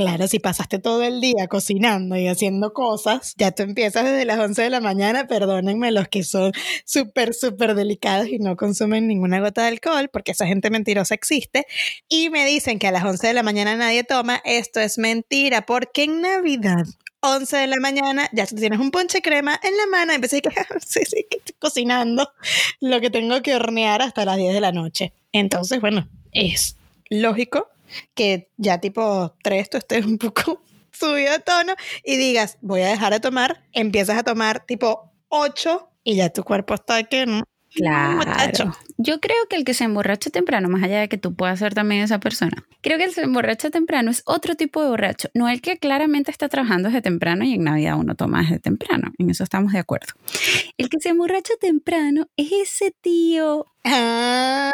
Claro, 0.00 0.26
si 0.28 0.38
pasaste 0.38 0.78
todo 0.78 1.02
el 1.02 1.20
día 1.20 1.46
cocinando 1.46 2.16
y 2.16 2.26
haciendo 2.26 2.72
cosas, 2.72 3.34
ya 3.36 3.50
tú 3.50 3.64
empiezas 3.64 4.06
desde 4.06 4.24
las 4.24 4.38
11 4.38 4.62
de 4.62 4.70
la 4.70 4.80
mañana, 4.80 5.26
perdónenme 5.26 5.92
los 5.92 6.08
que 6.08 6.22
son 6.22 6.52
súper, 6.86 7.34
súper 7.34 7.74
delicados 7.74 8.28
y 8.28 8.38
no 8.38 8.56
consumen 8.56 9.06
ninguna 9.06 9.40
gota 9.40 9.60
de 9.60 9.68
alcohol, 9.68 10.08
porque 10.10 10.32
esa 10.32 10.46
gente 10.46 10.70
mentirosa 10.70 11.14
existe, 11.14 11.66
y 12.08 12.30
me 12.30 12.46
dicen 12.46 12.78
que 12.78 12.86
a 12.86 12.92
las 12.92 13.04
11 13.04 13.26
de 13.26 13.34
la 13.34 13.42
mañana 13.42 13.76
nadie 13.76 14.02
toma, 14.02 14.40
esto 14.46 14.80
es 14.80 14.96
mentira, 14.96 15.66
porque 15.66 16.04
en 16.04 16.22
Navidad... 16.22 16.86
11 17.22 17.54
de 17.54 17.66
la 17.66 17.76
mañana, 17.76 18.30
ya 18.32 18.46
tienes 18.46 18.78
un 18.78 18.90
ponche 18.90 19.20
crema 19.20 19.60
en 19.62 19.76
la 19.76 19.86
mano 19.88 20.14
empiezas 20.14 20.40
a 20.42 20.50
decir, 20.54 20.80
sí, 20.80 21.00
sí, 21.04 21.26
estoy 21.30 21.54
cocinando 21.58 22.32
lo 22.80 22.98
que 23.02 23.10
tengo 23.10 23.42
que 23.42 23.54
hornear 23.54 24.00
hasta 24.00 24.24
las 24.24 24.38
10 24.38 24.54
de 24.54 24.60
la 24.62 24.72
noche. 24.72 25.12
Entonces, 25.30 25.82
bueno, 25.82 26.08
es 26.32 26.76
lógico 27.10 27.68
que 28.14 28.50
ya 28.56 28.78
tipo 28.78 29.34
3 29.42 29.70
tú 29.70 29.78
estés 29.78 30.04
un 30.04 30.18
poco 30.18 30.62
subido 30.92 31.32
de 31.32 31.38
tono 31.40 31.74
y 32.04 32.16
digas, 32.16 32.58
voy 32.60 32.82
a 32.82 32.88
dejar 32.88 33.12
de 33.12 33.20
tomar, 33.20 33.64
empiezas 33.72 34.18
a 34.18 34.22
tomar 34.22 34.64
tipo 34.66 35.12
8 35.28 35.88
y 36.04 36.16
ya 36.16 36.30
tu 36.30 36.44
cuerpo 36.44 36.74
está 36.74 37.02
que 37.04 37.26
no. 37.26 37.44
Claro. 37.74 38.76
Yo 38.98 39.20
creo 39.20 39.36
que 39.48 39.56
el 39.56 39.64
que 39.64 39.74
se 39.74 39.84
emborracha 39.84 40.30
temprano, 40.30 40.68
más 40.68 40.82
allá 40.82 41.00
de 41.00 41.08
que 41.08 41.18
tú 41.18 41.34
puedas 41.34 41.58
ser 41.58 41.74
también 41.74 42.02
esa 42.02 42.18
persona, 42.18 42.64
creo 42.80 42.98
que 42.98 43.04
el 43.04 43.10
que 43.10 43.16
se 43.16 43.22
emborracha 43.22 43.70
temprano 43.70 44.10
es 44.10 44.22
otro 44.26 44.56
tipo 44.56 44.82
de 44.82 44.90
borracho, 44.90 45.28
no 45.34 45.48
el 45.48 45.60
que 45.60 45.78
claramente 45.78 46.30
está 46.30 46.48
trabajando 46.48 46.88
desde 46.88 47.02
temprano 47.02 47.44
y 47.44 47.54
en 47.54 47.64
Navidad 47.64 47.96
uno 47.98 48.14
toma 48.14 48.42
desde 48.42 48.58
temprano, 48.58 49.12
en 49.18 49.30
eso 49.30 49.44
estamos 49.44 49.72
de 49.72 49.78
acuerdo. 49.78 50.12
El 50.76 50.88
que 50.88 51.00
se 51.00 51.10
emborracha 51.10 51.54
temprano 51.60 52.28
es 52.36 52.50
ese 52.52 52.92
tío 53.00 53.66
Ah, 53.84 54.72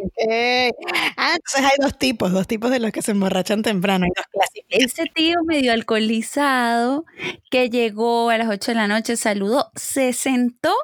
ok. 0.00 0.74
Ah, 1.16 1.34
entonces 1.36 1.62
hay 1.62 1.76
dos 1.80 1.96
tipos, 1.96 2.32
dos 2.32 2.46
tipos 2.48 2.70
de 2.70 2.80
los 2.80 2.90
que 2.90 3.02
se 3.02 3.12
emborrachan 3.12 3.62
temprano. 3.62 4.04
Hay 4.04 4.10
dos 4.16 4.26
clases. 4.26 4.64
Ese 4.68 5.04
tío 5.14 5.44
medio 5.44 5.72
alcoholizado 5.72 7.04
que 7.50 7.70
llegó 7.70 8.30
a 8.30 8.38
las 8.38 8.48
8 8.48 8.72
de 8.72 8.74
la 8.74 8.88
noche, 8.88 9.16
saludó, 9.16 9.70
se 9.76 10.12
sentó, 10.12 10.74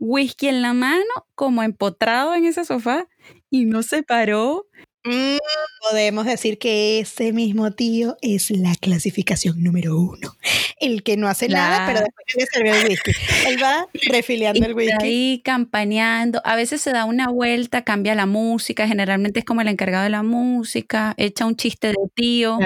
whisky 0.00 0.48
en 0.48 0.62
la 0.62 0.74
mano, 0.74 1.04
como 1.36 1.62
empotrado 1.62 2.34
en 2.34 2.46
ese 2.46 2.64
sofá 2.64 3.08
y 3.50 3.66
no 3.66 3.82
se 3.84 4.02
paró 4.02 4.66
Mm, 5.02 5.38
podemos 5.88 6.26
decir 6.26 6.58
que 6.58 7.00
ese 7.00 7.32
mismo 7.32 7.70
tío 7.70 8.18
es 8.20 8.50
la 8.50 8.74
clasificación 8.74 9.62
número 9.62 9.96
uno. 9.96 10.36
El 10.78 11.02
que 11.02 11.16
no 11.16 11.26
hace 11.26 11.48
nada, 11.48 11.86
pero 11.86 12.00
después 12.00 12.36
le 12.36 12.46
sirve 12.46 12.80
el 12.80 12.88
whisky. 12.88 13.12
Él 13.46 13.62
va 13.62 13.86
refiliando 14.10 14.64
el 14.66 14.74
whisky. 14.74 14.94
Ahí 15.02 15.42
campaneando. 15.42 16.42
A 16.44 16.54
veces 16.54 16.82
se 16.82 16.92
da 16.92 17.06
una 17.06 17.28
vuelta, 17.28 17.82
cambia 17.82 18.14
la 18.14 18.26
música. 18.26 18.86
Generalmente 18.86 19.40
es 19.40 19.46
como 19.46 19.62
el 19.62 19.68
encargado 19.68 20.04
de 20.04 20.10
la 20.10 20.22
música. 20.22 21.14
Echa 21.16 21.46
un 21.46 21.56
chiste 21.56 21.88
de 21.88 21.96
tío. 22.14 22.58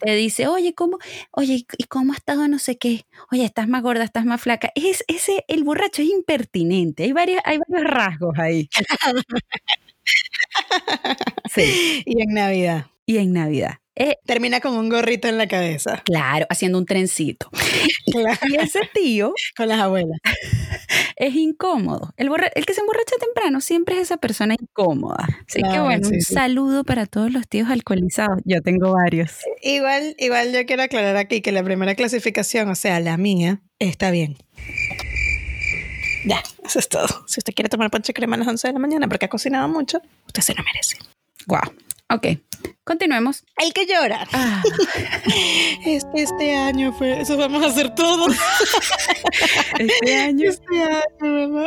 Te 0.00 0.14
dice, 0.14 0.46
oye, 0.46 0.74
¿cómo? 0.74 0.98
Oye, 1.30 1.66
¿y 1.78 1.84
cómo 1.84 2.12
has 2.12 2.18
estado? 2.18 2.48
No 2.48 2.58
sé 2.58 2.76
qué. 2.76 3.06
Oye, 3.32 3.44
estás 3.44 3.66
más 3.66 3.82
gorda, 3.82 4.04
estás 4.04 4.26
más 4.26 4.42
flaca. 4.42 4.70
Es, 4.74 5.04
ese, 5.08 5.44
el 5.48 5.64
borracho 5.64 6.02
es 6.02 6.08
impertinente. 6.08 7.04
Hay 7.04 7.12
varios, 7.12 7.40
hay 7.44 7.58
varios 7.66 7.90
rasgos 7.90 8.38
ahí. 8.38 8.68
Sí. 11.54 12.02
Y 12.04 12.22
en 12.22 12.34
Navidad. 12.34 12.86
Y 13.06 13.18
en 13.18 13.32
Navidad. 13.32 13.78
Eh, 14.00 14.16
Termina 14.24 14.60
con 14.60 14.74
un 14.76 14.88
gorrito 14.88 15.26
en 15.26 15.38
la 15.38 15.48
cabeza. 15.48 16.02
Claro, 16.04 16.46
haciendo 16.50 16.78
un 16.78 16.86
trencito. 16.86 17.50
Y 18.48 18.56
ese 18.56 18.80
tío. 18.94 19.34
con 19.56 19.68
las 19.68 19.80
abuelas. 19.80 20.18
Es 21.16 21.34
incómodo. 21.34 22.14
El, 22.16 22.30
el, 22.54 22.64
que 22.64 22.74
se 22.74 22.80
emborracha 22.80 23.16
temprano 23.18 23.60
siempre 23.60 23.96
es 23.96 24.02
esa 24.02 24.18
persona 24.18 24.54
incómoda. 24.54 25.26
Así 25.48 25.60
que 25.62 25.80
bueno, 25.80 26.08
sí, 26.08 26.14
un 26.14 26.20
sí. 26.20 26.32
saludo 26.32 26.84
para 26.84 27.06
todos 27.06 27.32
los 27.32 27.48
tíos 27.48 27.68
alcoholizados. 27.70 28.40
Yo 28.44 28.62
tengo 28.62 28.92
varios. 28.92 29.32
Igual, 29.62 30.14
igual 30.18 30.52
yo 30.52 30.64
quiero 30.64 30.84
aclarar 30.84 31.16
aquí 31.16 31.40
que 31.40 31.50
la 31.50 31.64
primera 31.64 31.96
clasificación, 31.96 32.68
o 32.68 32.76
sea, 32.76 33.00
la 33.00 33.16
mía, 33.16 33.60
está 33.80 34.12
bien. 34.12 34.38
Ya, 36.24 36.42
eso 36.64 36.78
es 36.78 36.88
todo. 36.88 37.06
Si 37.26 37.40
usted 37.40 37.54
quiere 37.54 37.68
tomar 37.68 37.90
ponche 37.90 38.12
crema 38.12 38.36
a 38.36 38.38
las 38.40 38.48
11 38.48 38.68
de 38.68 38.72
la 38.72 38.78
mañana 38.78 39.08
porque 39.08 39.26
ha 39.26 39.28
cocinado 39.28 39.68
mucho, 39.68 40.00
usted 40.26 40.42
se 40.42 40.54
lo 40.54 40.62
merece. 40.62 40.98
Wow. 41.46 41.72
Ok, 42.10 42.26
continuemos. 42.84 43.44
El 43.58 43.74
que 43.74 43.86
llora. 43.86 44.26
Ah. 44.32 44.62
Este, 45.84 46.22
este, 46.22 46.56
año 46.56 46.92
fue. 46.92 47.20
Eso 47.20 47.36
vamos 47.36 47.62
a 47.62 47.66
hacer 47.66 47.94
todos. 47.94 48.34
Este 49.78 50.16
año. 50.16 50.48
Este 50.48 50.82
año, 50.82 51.48
mamá. 51.48 51.66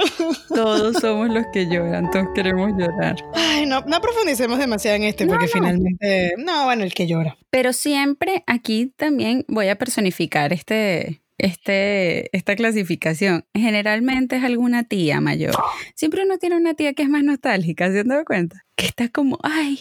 Todos 0.50 0.98
somos 0.98 1.29
los 1.29 1.46
que 1.53 1.67
lloran, 1.67 2.10
todos 2.12 2.27
queremos 2.34 2.72
llorar. 2.77 3.15
Ay, 3.34 3.65
no, 3.65 3.81
no 3.81 4.01
profundicemos 4.01 4.58
demasiado 4.58 4.98
en 4.98 5.03
este, 5.03 5.27
porque 5.27 5.46
no, 5.46 5.51
finalmente. 5.51 6.34
No, 6.38 6.65
bueno, 6.65 6.84
el 6.84 6.93
que 6.93 7.08
llora. 7.08 7.38
Pero 7.51 7.72
siempre 7.72 8.43
aquí 8.48 8.91
también 8.96 9.46
voy 9.48 9.70
a 9.70 9.77
personificar 9.77 10.53
este, 10.53 11.22
este, 11.41 12.36
esta 12.36 12.55
clasificación. 12.55 13.45
Generalmente 13.53 14.36
es 14.38 14.43
alguna 14.43 14.83
tía 14.83 15.21
mayor. 15.21 15.55
Siempre 15.95 16.24
uno 16.24 16.38
tiene 16.38 16.57
una 16.57 16.74
tía 16.74 16.93
que 16.93 17.03
es 17.03 17.10
más 17.10 17.24
nostálgica, 17.24 17.91
¿se 17.91 18.01
han 18.01 18.07
dado 18.07 18.25
cuenta? 18.25 18.65
Que 18.75 18.86
está 18.86 19.10
como, 19.10 19.39
ay, 19.43 19.79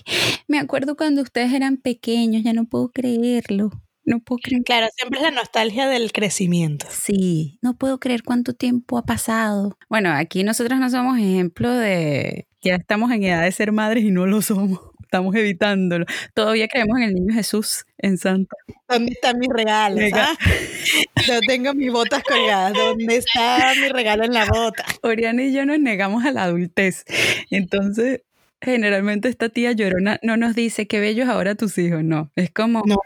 me 0.48 0.58
acuerdo 0.58 0.96
cuando 0.96 1.22
ustedes 1.22 1.52
eran 1.52 1.76
pequeños, 1.76 2.42
ya 2.42 2.52
no 2.52 2.64
puedo 2.64 2.90
creerlo. 2.90 3.70
No 4.04 4.20
puedo 4.20 4.38
creer. 4.42 4.62
Claro, 4.64 4.88
siempre 4.96 5.18
es 5.18 5.24
la 5.24 5.30
nostalgia 5.30 5.86
del 5.86 6.10
crecimiento. 6.12 6.86
Sí, 6.90 7.58
no 7.62 7.76
puedo 7.76 8.00
creer 8.00 8.22
cuánto 8.22 8.54
tiempo 8.54 8.98
ha 8.98 9.04
pasado. 9.04 9.76
Bueno, 9.88 10.10
aquí 10.10 10.42
nosotros 10.42 10.80
no 10.80 10.88
somos 10.90 11.18
ejemplo 11.18 11.72
de 11.72 12.48
ya 12.62 12.74
estamos 12.74 13.10
en 13.12 13.24
edad 13.24 13.42
de 13.42 13.52
ser 13.52 13.72
madres 13.72 14.04
y 14.04 14.10
no 14.10 14.26
lo 14.26 14.42
somos 14.42 14.89
estamos 15.10 15.34
evitándolo. 15.34 16.06
Todavía 16.34 16.68
creemos 16.68 16.98
en 16.98 17.02
el 17.02 17.14
niño 17.14 17.34
Jesús, 17.34 17.84
en 17.98 18.16
Santa. 18.16 18.56
¿Dónde 18.88 19.12
están 19.12 19.40
mis 19.40 19.48
regalos? 19.48 20.04
¿ah? 20.14 20.36
Yo 21.26 21.40
tengo 21.48 21.74
mis 21.74 21.90
botas 21.90 22.22
colgadas. 22.22 22.74
¿Dónde 22.74 23.16
está 23.16 23.72
mi 23.80 23.88
regalo 23.88 24.24
en 24.24 24.32
la 24.32 24.46
bota? 24.46 24.84
Oriana 25.02 25.42
y 25.42 25.52
yo 25.52 25.66
nos 25.66 25.80
negamos 25.80 26.24
a 26.24 26.30
la 26.30 26.44
adultez. 26.44 27.04
Entonces, 27.50 28.22
generalmente 28.60 29.28
esta 29.28 29.48
tía 29.48 29.72
llorona 29.72 30.20
no 30.22 30.36
nos 30.36 30.54
dice 30.54 30.86
qué 30.86 31.00
bellos 31.00 31.28
ahora 31.28 31.56
tus 31.56 31.76
hijos, 31.78 32.04
no. 32.04 32.30
Es 32.36 32.52
como, 32.52 32.82
no, 32.86 32.96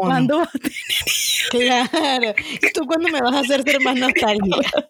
¿cuándo 0.00 0.38
vas 0.38 0.48
a 0.54 0.58
tener 0.58 1.88
Claro. 1.90 2.34
¿Y 2.62 2.72
tú 2.72 2.86
cuándo 2.86 3.08
me 3.10 3.20
vas 3.20 3.34
a 3.34 3.40
hacer 3.40 3.62
ser 3.64 3.82
más 3.82 3.96
nostálgica? 3.98 4.88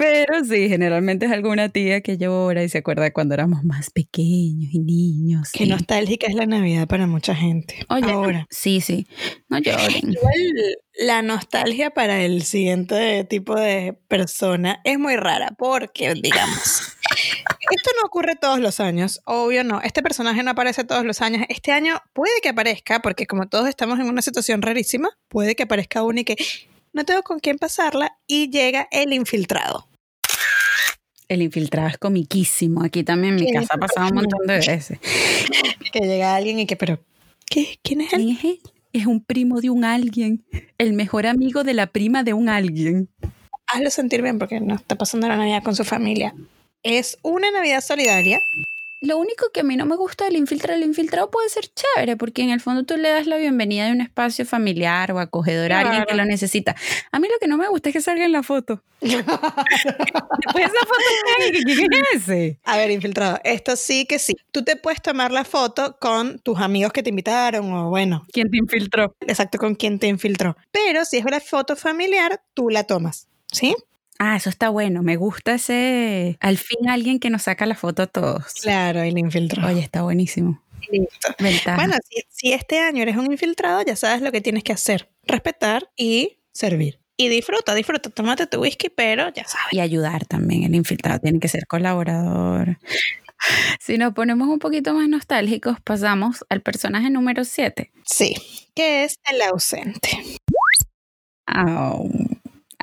Pero 0.00 0.42
sí, 0.46 0.70
generalmente 0.70 1.26
es 1.26 1.32
alguna 1.32 1.68
tía 1.68 2.00
que 2.00 2.16
llora 2.16 2.64
y 2.64 2.70
se 2.70 2.78
acuerda 2.78 3.02
de 3.02 3.12
cuando 3.12 3.34
éramos 3.34 3.64
más 3.64 3.90
pequeños 3.90 4.72
y 4.72 4.78
niños. 4.78 5.50
Qué 5.52 5.64
sí. 5.64 5.70
nostálgica 5.70 6.26
es 6.26 6.34
la 6.34 6.46
Navidad 6.46 6.88
para 6.88 7.06
mucha 7.06 7.34
gente. 7.34 7.84
Oye, 7.90 8.10
ahora. 8.10 8.46
Sí, 8.48 8.80
sí. 8.80 9.06
No 9.50 9.58
lloren. 9.58 9.90
Igual 10.10 10.78
la 11.00 11.20
nostalgia 11.20 11.90
para 11.90 12.22
el 12.24 12.44
siguiente 12.44 13.24
tipo 13.24 13.54
de 13.54 13.92
persona 14.08 14.80
es 14.84 14.98
muy 14.98 15.16
rara 15.16 15.54
porque, 15.58 16.14
digamos, 16.14 16.96
esto 17.70 17.90
no 18.00 18.06
ocurre 18.06 18.36
todos 18.36 18.58
los 18.58 18.80
años, 18.80 19.20
obvio 19.26 19.64
no. 19.64 19.82
Este 19.82 20.02
personaje 20.02 20.42
no 20.42 20.52
aparece 20.52 20.82
todos 20.84 21.04
los 21.04 21.20
años. 21.20 21.44
Este 21.50 21.72
año 21.72 22.00
puede 22.14 22.40
que 22.42 22.48
aparezca, 22.48 23.02
porque 23.02 23.26
como 23.26 23.50
todos 23.50 23.68
estamos 23.68 24.00
en 24.00 24.08
una 24.08 24.22
situación 24.22 24.62
rarísima, 24.62 25.10
puede 25.28 25.54
que 25.54 25.64
aparezca 25.64 26.02
uno 26.02 26.20
y 26.20 26.24
que 26.24 26.36
no 26.94 27.04
tengo 27.04 27.22
con 27.22 27.38
quién 27.38 27.58
pasarla 27.58 28.16
y 28.26 28.48
llega 28.48 28.88
el 28.90 29.12
infiltrado. 29.12 29.89
El 31.30 31.42
infiltrado 31.42 31.86
es 31.86 31.96
comiquísimo. 31.96 32.82
Aquí 32.82 33.04
también 33.04 33.38
en 33.38 33.44
mi 33.44 33.52
casa 33.52 33.74
ha 33.74 33.78
pasado 33.78 34.08
un 34.08 34.16
montón 34.16 34.46
de 34.46 34.54
veces. 34.54 34.98
Que 35.92 36.00
llega 36.00 36.36
alguien 36.36 36.58
y 36.58 36.66
que, 36.66 36.76
pero, 36.76 37.00
¿qué? 37.48 37.78
¿Quién 37.82 38.00
es 38.00 38.12
él? 38.12 38.20
¿Quién 38.20 38.36
es 38.36 38.44
él? 38.44 38.60
Es 38.92 39.06
un 39.06 39.24
primo 39.24 39.60
de 39.60 39.70
un 39.70 39.84
alguien. 39.84 40.44
El 40.78 40.92
mejor 40.92 41.26
amigo 41.26 41.64
de 41.64 41.74
la 41.74 41.86
prima 41.88 42.24
de 42.24 42.32
un 42.32 42.48
alguien. 42.48 43.08
Hazlo 43.66 43.90
sentir 43.90 44.22
bien 44.22 44.38
porque 44.38 44.60
no 44.60 44.74
está 44.74 44.96
pasando 44.96 45.28
la 45.28 45.36
Navidad 45.36 45.62
con 45.62 45.76
su 45.76 45.84
familia. 45.84 46.34
Es 46.82 47.18
una 47.22 47.50
Navidad 47.52 47.80
solidaria. 47.80 48.40
Lo 49.02 49.16
único 49.16 49.46
que 49.52 49.60
a 49.60 49.62
mí 49.62 49.76
no 49.76 49.86
me 49.86 49.96
gusta 49.96 50.26
del 50.26 50.36
infiltrado, 50.36 50.76
el 50.76 50.84
infiltrado 50.84 51.30
puede 51.30 51.48
ser 51.48 51.64
chévere, 51.68 52.18
porque 52.18 52.42
en 52.42 52.50
el 52.50 52.60
fondo 52.60 52.84
tú 52.84 52.98
le 52.98 53.08
das 53.08 53.26
la 53.26 53.38
bienvenida 53.38 53.86
de 53.86 53.92
un 53.92 54.02
espacio 54.02 54.44
familiar 54.44 55.10
o 55.12 55.18
acogedor 55.18 55.72
a 55.72 55.80
alguien 55.80 56.04
que 56.06 56.14
lo 56.14 56.26
necesita. 56.26 56.76
A 57.10 57.18
mí 57.18 57.26
lo 57.26 57.38
que 57.40 57.46
no 57.46 57.56
me 57.56 57.66
gusta 57.68 57.88
es 57.88 57.94
que 57.94 58.02
salga 58.02 58.26
en 58.26 58.32
la 58.32 58.42
foto. 58.42 58.82
Después 59.00 59.24
esa 60.66 60.86
foto, 60.86 61.02
¿quién 61.64 61.92
es 61.94 62.22
ese? 62.22 62.60
A 62.64 62.76
ver, 62.76 62.90
infiltrado, 62.90 63.38
esto 63.42 63.74
sí 63.74 64.04
que 64.04 64.18
sí. 64.18 64.34
Tú 64.52 64.64
te 64.64 64.76
puedes 64.76 65.00
tomar 65.00 65.32
la 65.32 65.44
foto 65.44 65.96
con 65.98 66.38
tus 66.38 66.58
amigos 66.60 66.92
que 66.92 67.02
te 67.02 67.08
invitaron 67.08 67.72
o 67.72 67.88
bueno. 67.88 68.26
¿Quién 68.32 68.50
te 68.50 68.58
infiltró? 68.58 69.16
Exacto, 69.20 69.56
con 69.56 69.76
quien 69.76 69.98
te 69.98 70.08
infiltró. 70.08 70.58
Pero 70.72 71.06
si 71.06 71.16
es 71.16 71.24
una 71.24 71.40
foto 71.40 71.74
familiar, 71.74 72.42
tú 72.52 72.68
la 72.68 72.84
tomas, 72.84 73.28
¿sí? 73.50 73.74
Ah, 74.22 74.36
eso 74.36 74.50
está 74.50 74.68
bueno. 74.68 75.02
Me 75.02 75.16
gusta 75.16 75.54
ese. 75.54 76.36
Al 76.40 76.58
fin 76.58 76.90
alguien 76.90 77.18
que 77.18 77.30
nos 77.30 77.44
saca 77.44 77.64
la 77.64 77.74
foto 77.74 78.02
a 78.02 78.06
todos. 78.06 78.52
Claro, 78.62 79.02
y 79.02 79.10
le 79.12 79.20
infiltró. 79.20 79.66
Oye, 79.66 79.80
está 79.80 80.02
buenísimo. 80.02 80.62
Listo. 80.92 81.34
Ventaja. 81.38 81.76
Bueno, 81.76 81.94
si, 82.06 82.22
si, 82.28 82.52
este 82.52 82.80
año 82.80 83.00
eres 83.00 83.16
un 83.16 83.32
infiltrado, 83.32 83.82
ya 83.82 83.96
sabes 83.96 84.20
lo 84.20 84.30
que 84.30 84.42
tienes 84.42 84.62
que 84.62 84.74
hacer: 84.74 85.08
respetar 85.24 85.88
y 85.96 86.36
servir. 86.52 87.00
Y 87.16 87.28
disfruta, 87.28 87.74
disfruta, 87.74 88.10
tómate 88.10 88.46
tu 88.46 88.60
whisky, 88.60 88.90
pero 88.90 89.32
ya 89.32 89.44
sabes. 89.44 89.72
Y 89.72 89.80
ayudar 89.80 90.26
también. 90.26 90.64
El 90.64 90.74
infiltrado 90.74 91.18
tiene 91.20 91.40
que 91.40 91.48
ser 91.48 91.66
colaborador. 91.66 92.76
Si 93.80 93.96
nos 93.96 94.12
ponemos 94.12 94.48
un 94.48 94.58
poquito 94.58 94.92
más 94.92 95.08
nostálgicos, 95.08 95.80
pasamos 95.80 96.44
al 96.50 96.60
personaje 96.60 97.08
número 97.08 97.44
7. 97.44 97.90
Sí, 98.04 98.34
que 98.74 99.04
es 99.04 99.18
el 99.32 99.40
ausente. 99.40 100.10
Oh. 101.48 102.06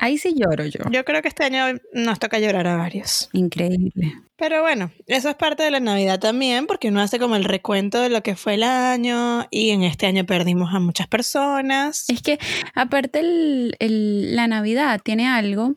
Ahí 0.00 0.16
sí 0.16 0.32
lloro 0.36 0.64
yo. 0.64 0.78
Yo 0.92 1.04
creo 1.04 1.22
que 1.22 1.28
este 1.28 1.44
año 1.44 1.76
nos 1.92 2.20
toca 2.20 2.38
llorar 2.38 2.68
a 2.68 2.76
varios. 2.76 3.28
Increíble. 3.32 4.14
Pero 4.36 4.62
bueno, 4.62 4.92
eso 5.08 5.28
es 5.28 5.34
parte 5.34 5.64
de 5.64 5.72
la 5.72 5.80
Navidad 5.80 6.20
también, 6.20 6.68
porque 6.68 6.88
uno 6.88 7.00
hace 7.00 7.18
como 7.18 7.34
el 7.34 7.42
recuento 7.42 8.00
de 8.00 8.08
lo 8.08 8.22
que 8.22 8.36
fue 8.36 8.54
el 8.54 8.62
año 8.62 9.48
y 9.50 9.70
en 9.70 9.82
este 9.82 10.06
año 10.06 10.24
perdimos 10.24 10.72
a 10.72 10.78
muchas 10.78 11.08
personas. 11.08 12.08
Es 12.08 12.22
que 12.22 12.38
aparte 12.76 13.18
el, 13.18 13.74
el, 13.80 14.36
la 14.36 14.46
Navidad 14.46 15.00
tiene 15.02 15.26
algo 15.26 15.74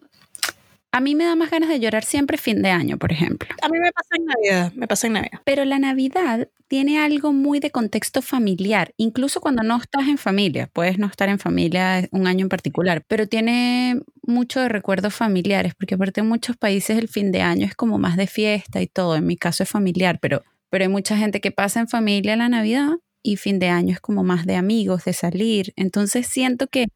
A 0.93 0.99
mí 0.99 1.15
me 1.15 1.23
da 1.23 1.37
más 1.37 1.49
ganas 1.49 1.69
de 1.69 1.79
llorar 1.79 2.03
siempre 2.03 2.37
fin 2.37 2.61
de 2.61 2.69
año, 2.69 2.97
por 2.97 3.13
ejemplo. 3.13 3.47
A 3.61 3.69
mí 3.69 3.79
me 3.79 3.93
pasa 3.93 4.09
en 4.17 4.25
Navidad, 4.25 4.73
me 4.73 4.87
pasa 4.87 5.07
en 5.07 5.13
Navidad. 5.13 5.39
Pero 5.45 5.63
la 5.63 5.79
Navidad 5.79 6.49
tiene 6.67 6.99
algo 6.99 7.31
muy 7.31 7.61
de 7.61 7.71
contexto 7.71 8.21
familiar, 8.21 8.93
incluso 8.97 9.39
cuando 9.39 9.63
no 9.63 9.77
estás 9.77 10.09
en 10.09 10.17
familia. 10.17 10.69
Puedes 10.73 10.97
no 10.99 11.07
estar 11.07 11.29
en 11.29 11.39
familia 11.39 12.09
un 12.11 12.27
año 12.27 12.43
en 12.43 12.49
particular, 12.49 13.05
pero 13.07 13.25
tiene 13.25 14.01
mucho 14.21 14.59
de 14.59 14.67
recuerdos 14.67 15.13
familiares, 15.13 15.75
porque 15.75 15.95
aparte 15.95 16.19
en 16.19 16.27
muchos 16.27 16.57
países 16.57 16.97
el 16.97 17.07
fin 17.07 17.31
de 17.31 17.41
año 17.41 17.65
es 17.65 17.75
como 17.75 17.97
más 17.97 18.17
de 18.17 18.27
fiesta 18.27 18.81
y 18.81 18.87
todo. 18.87 19.15
En 19.15 19.25
mi 19.25 19.37
caso 19.37 19.63
es 19.63 19.69
familiar, 19.69 20.19
pero, 20.21 20.43
pero 20.69 20.83
hay 20.83 20.89
mucha 20.89 21.15
gente 21.15 21.39
que 21.39 21.51
pasa 21.51 21.79
en 21.79 21.87
familia 21.87 22.35
la 22.35 22.49
Navidad 22.49 22.97
y 23.23 23.37
fin 23.37 23.59
de 23.59 23.69
año 23.69 23.93
es 23.93 24.01
como 24.01 24.23
más 24.23 24.45
de 24.45 24.55
amigos, 24.55 25.05
de 25.05 25.13
salir. 25.13 25.73
Entonces 25.77 26.27
siento 26.27 26.67
que 26.67 26.87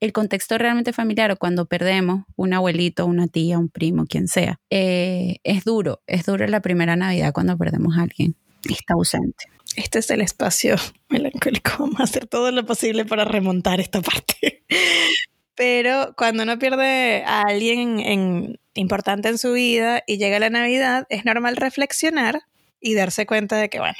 el 0.00 0.12
contexto 0.12 0.58
realmente 0.58 0.92
familiar 0.92 1.30
o 1.30 1.36
cuando 1.36 1.66
perdemos 1.66 2.24
un 2.36 2.52
abuelito, 2.52 3.06
una 3.06 3.26
tía, 3.26 3.58
un 3.58 3.68
primo, 3.68 4.06
quien 4.06 4.28
sea, 4.28 4.58
eh, 4.70 5.38
es 5.44 5.64
duro, 5.64 6.02
es 6.06 6.26
duro 6.26 6.46
la 6.46 6.60
primera 6.60 6.96
Navidad 6.96 7.32
cuando 7.32 7.56
perdemos 7.56 7.96
a 7.96 8.02
alguien 8.02 8.36
está 8.72 8.94
ausente. 8.94 9.46
Este 9.76 9.98
es 9.98 10.10
el 10.10 10.20
espacio 10.20 10.76
melancólico. 11.08 11.88
Hacer 11.98 12.26
todo 12.26 12.50
lo 12.50 12.64
posible 12.64 13.04
para 13.04 13.24
remontar 13.24 13.80
esta 13.80 14.00
parte. 14.00 14.64
Pero 15.56 16.14
cuando 16.16 16.42
uno 16.42 16.58
pierde 16.58 17.22
a 17.24 17.42
alguien 17.42 18.58
importante 18.74 19.28
en 19.28 19.38
su 19.38 19.52
vida 19.52 20.02
y 20.04 20.18
llega 20.18 20.40
la 20.40 20.50
Navidad, 20.50 21.06
es 21.10 21.24
normal 21.24 21.56
reflexionar 21.56 22.42
y 22.80 22.94
darse 22.94 23.24
cuenta 23.24 23.56
de 23.56 23.68
que, 23.68 23.78
bueno, 23.78 23.94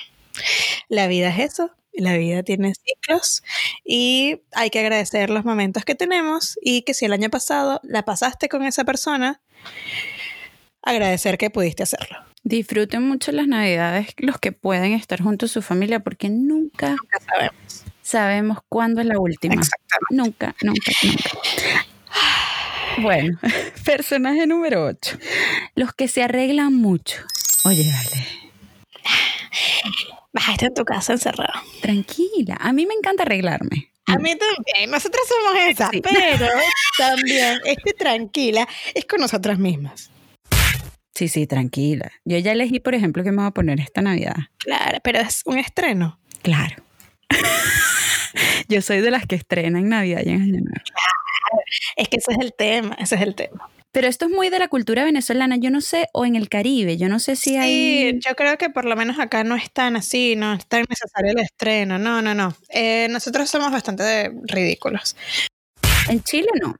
la 0.88 1.06
vida 1.06 1.28
es 1.28 1.52
eso, 1.52 1.70
la 1.96 2.16
vida 2.16 2.42
tiene 2.42 2.74
ciclos 2.74 3.42
y 3.84 4.42
hay 4.52 4.70
que 4.70 4.80
agradecer 4.80 5.30
los 5.30 5.44
momentos 5.44 5.84
que 5.84 5.94
tenemos 5.94 6.58
y 6.62 6.82
que 6.82 6.94
si 6.94 7.04
el 7.04 7.12
año 7.12 7.30
pasado 7.30 7.80
la 7.84 8.04
pasaste 8.04 8.48
con 8.48 8.64
esa 8.64 8.84
persona, 8.84 9.40
agradecer 10.82 11.38
que 11.38 11.50
pudiste 11.50 11.82
hacerlo. 11.82 12.18
Disfruten 12.42 13.02
mucho 13.02 13.32
las 13.32 13.46
navidades 13.46 14.08
los 14.18 14.38
que 14.38 14.52
pueden 14.52 14.92
estar 14.92 15.22
junto 15.22 15.46
a 15.46 15.48
su 15.48 15.62
familia 15.62 16.00
porque 16.00 16.28
nunca, 16.28 16.96
sabemos. 17.26 17.84
sabemos 18.02 18.58
cuándo 18.68 19.00
es 19.00 19.06
la 19.06 19.18
última. 19.18 19.54
Exactamente. 19.54 20.06
Nunca, 20.10 20.54
nunca, 20.62 20.92
nunca. 21.02 21.30
Bueno, 23.00 23.38
personaje 23.84 24.46
número 24.46 24.84
8. 24.86 25.18
Los 25.74 25.94
que 25.94 26.08
se 26.08 26.22
arreglan 26.22 26.74
mucho. 26.74 27.22
Oye, 27.64 27.90
vale. 27.90 28.26
Bajaste 30.34 30.66
en 30.66 30.74
tu 30.74 30.84
casa 30.84 31.12
encerrado. 31.12 31.52
Tranquila. 31.80 32.56
A 32.60 32.72
mí 32.72 32.86
me 32.86 32.94
encanta 32.94 33.22
arreglarme. 33.22 33.92
A 34.06 34.18
mí 34.18 34.32
también. 34.36 34.90
Nosotras 34.90 35.22
somos 35.28 35.62
esas. 35.62 35.90
Pero 35.90 36.48
también, 36.98 37.60
este 37.64 37.92
tranquila 37.92 38.68
es 38.94 39.04
con 39.04 39.20
nosotras 39.20 39.60
mismas. 39.60 40.10
Sí, 41.14 41.28
sí, 41.28 41.46
tranquila. 41.46 42.10
Yo 42.24 42.36
ya 42.38 42.50
elegí, 42.50 42.80
por 42.80 42.96
ejemplo, 42.96 43.22
que 43.22 43.30
me 43.30 43.36
voy 43.36 43.46
a 43.46 43.52
poner 43.52 43.78
esta 43.78 44.02
Navidad. 44.02 44.34
Claro, 44.58 44.98
pero 45.04 45.20
es 45.20 45.42
un 45.44 45.58
estreno. 45.58 46.18
Claro. 46.42 46.82
Yo 48.68 48.82
soy 48.82 49.00
de 49.00 49.12
las 49.12 49.26
que 49.26 49.36
estrenan 49.36 49.88
Navidad 49.88 50.22
y 50.24 50.30
en 50.30 50.42
Año 50.42 50.60
Nuevo. 50.60 50.82
Claro. 50.84 51.62
Es 51.94 52.08
que 52.08 52.16
ese 52.16 52.32
es 52.32 52.38
el 52.40 52.52
tema, 52.58 52.96
ese 52.98 53.14
es 53.14 53.20
el 53.22 53.36
tema. 53.36 53.70
Pero 53.94 54.08
esto 54.08 54.24
es 54.24 54.32
muy 54.32 54.50
de 54.50 54.58
la 54.58 54.66
cultura 54.66 55.04
venezolana, 55.04 55.56
yo 55.56 55.70
no 55.70 55.80
sé, 55.80 56.08
o 56.12 56.26
en 56.26 56.34
el 56.34 56.48
Caribe, 56.48 56.96
yo 56.96 57.08
no 57.08 57.20
sé 57.20 57.36
si 57.36 57.56
hay... 57.56 58.10
Sí, 58.10 58.18
yo 58.26 58.34
creo 58.34 58.58
que 58.58 58.68
por 58.68 58.86
lo 58.86 58.96
menos 58.96 59.20
acá 59.20 59.44
no 59.44 59.54
es 59.54 59.70
tan 59.70 59.94
así, 59.94 60.34
no 60.34 60.52
es 60.52 60.66
tan 60.66 60.84
necesario 60.88 61.30
el 61.30 61.38
estreno, 61.38 61.96
no, 61.96 62.20
no, 62.20 62.34
no. 62.34 62.56
Eh, 62.70 63.06
nosotros 63.08 63.48
somos 63.48 63.70
bastante 63.70 64.32
ridículos. 64.48 65.14
En 66.08 66.20
Chile 66.24 66.48
no. 66.60 66.74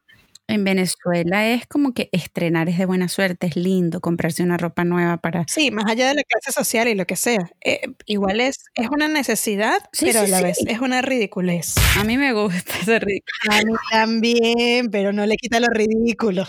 En 0.49 0.65
Venezuela 0.65 1.49
es 1.49 1.69
como 1.69 1.95
que 1.95 2.09
estrenar 2.11 2.69
es 2.69 2.79
de 2.79 2.85
buena 2.85 3.09
suerte, 3.09 3.47
es 3.47 3.55
lindo 3.55 4.01
comprarse 4.01 4.43
una 4.43 4.57
ropa 4.57 4.85
nueva 4.85 5.17
para... 5.19 5.45
Sí, 5.47 5.71
más 5.71 5.87
allá 5.89 6.09
de 6.09 6.17
la 6.17 6.23
clase 6.25 6.51
social 6.51 6.89
y 6.89 6.97
lo 6.97 7.07
que 7.07 7.15
sea. 7.15 7.49
Eh, 7.65 7.81
igual 8.07 8.41
es, 8.41 8.65
es 8.75 8.89
una 8.91 9.07
necesidad, 9.07 9.79
pero 10.01 10.19
a 10.21 10.27
la 10.27 10.43
vez 10.43 10.59
es 10.67 10.81
una 10.81 11.01
ridiculez. 11.01 11.77
A 11.97 12.03
mí 12.03 12.19
me 12.19 12.33
gusta 12.33 12.73
ese 12.83 12.99
ridículo. 12.99 13.53
A 13.53 13.63
mí 13.63 13.73
también, 13.93 14.91
pero 14.91 15.13
no 15.13 15.25
le 15.27 15.37
quita 15.37 15.61
lo 15.61 15.69
ridículo. 15.69 16.45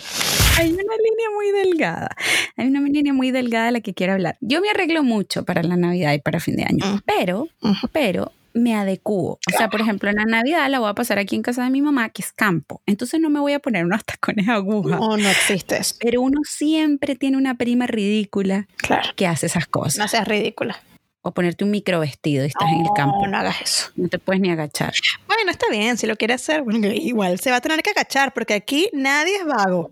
Hay 0.58 0.72
una 0.72 0.82
línea 0.82 1.30
muy 1.34 1.50
delgada. 1.52 2.16
Hay 2.56 2.68
una 2.68 2.80
línea 2.80 3.12
muy 3.12 3.30
delgada 3.30 3.66
de 3.66 3.72
la 3.72 3.80
que 3.80 3.92
quiero 3.92 4.14
hablar. 4.14 4.38
Yo 4.40 4.62
me 4.62 4.70
arreglo 4.70 5.02
mucho 5.02 5.44
para 5.44 5.62
la 5.62 5.76
Navidad 5.76 6.14
y 6.14 6.18
para 6.18 6.40
fin 6.40 6.56
de 6.56 6.64
año, 6.64 6.86
mm. 6.86 7.00
pero, 7.04 7.48
pero 7.92 8.32
me 8.54 8.74
adecuo. 8.74 9.38
O 9.46 9.56
sea, 9.56 9.68
por 9.68 9.82
ejemplo, 9.82 10.08
en 10.08 10.16
la 10.16 10.24
Navidad 10.24 10.70
la 10.70 10.78
voy 10.78 10.88
a 10.88 10.94
pasar 10.94 11.18
aquí 11.18 11.36
en 11.36 11.42
casa 11.42 11.62
de 11.64 11.70
mi 11.70 11.82
mamá, 11.82 12.08
que 12.08 12.22
es 12.22 12.32
campo. 12.32 12.80
Entonces 12.86 13.20
no 13.20 13.28
me 13.28 13.38
voy 13.38 13.52
a 13.52 13.58
poner 13.58 13.84
unos 13.84 14.04
tacones 14.04 14.48
aguja. 14.48 14.96
No, 14.96 15.16
no 15.18 15.28
existes. 15.28 15.98
Pero 16.00 16.22
uno 16.22 16.40
siempre 16.44 17.16
tiene 17.16 17.36
una 17.36 17.56
prima 17.56 17.86
ridícula 17.86 18.66
que 19.14 19.26
hace 19.26 19.46
esas 19.46 19.66
cosas. 19.66 19.98
No 19.98 20.08
seas 20.08 20.26
ridícula. 20.26 20.80
O 21.26 21.32
ponerte 21.32 21.64
un 21.64 21.72
micro 21.72 21.98
vestido 21.98 22.44
y 22.44 22.46
estás 22.46 22.70
en 22.70 22.82
el 22.82 22.90
campo. 22.94 23.24
No, 23.24 23.32
no 23.32 23.38
hagas 23.38 23.60
eso. 23.60 23.90
No 23.96 24.08
te 24.08 24.20
puedes 24.20 24.40
ni 24.40 24.48
agachar. 24.48 24.92
Bueno, 25.26 25.50
está 25.50 25.66
bien, 25.72 25.98
si 25.98 26.06
lo 26.06 26.14
quiere 26.14 26.34
hacer, 26.34 26.62
bueno, 26.62 26.86
igual 26.86 27.40
se 27.40 27.50
va 27.50 27.56
a 27.56 27.60
tener 27.60 27.82
que 27.82 27.90
agachar 27.90 28.32
porque 28.32 28.54
aquí 28.54 28.88
nadie 28.92 29.34
es 29.34 29.44
vago. 29.44 29.90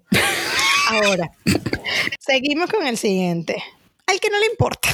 Ahora, 0.90 1.32
seguimos 2.20 2.70
con 2.70 2.86
el 2.86 2.96
siguiente. 2.96 3.60
Al 4.06 4.20
que 4.20 4.30
no 4.30 4.38
le 4.38 4.46
importa. 4.46 4.90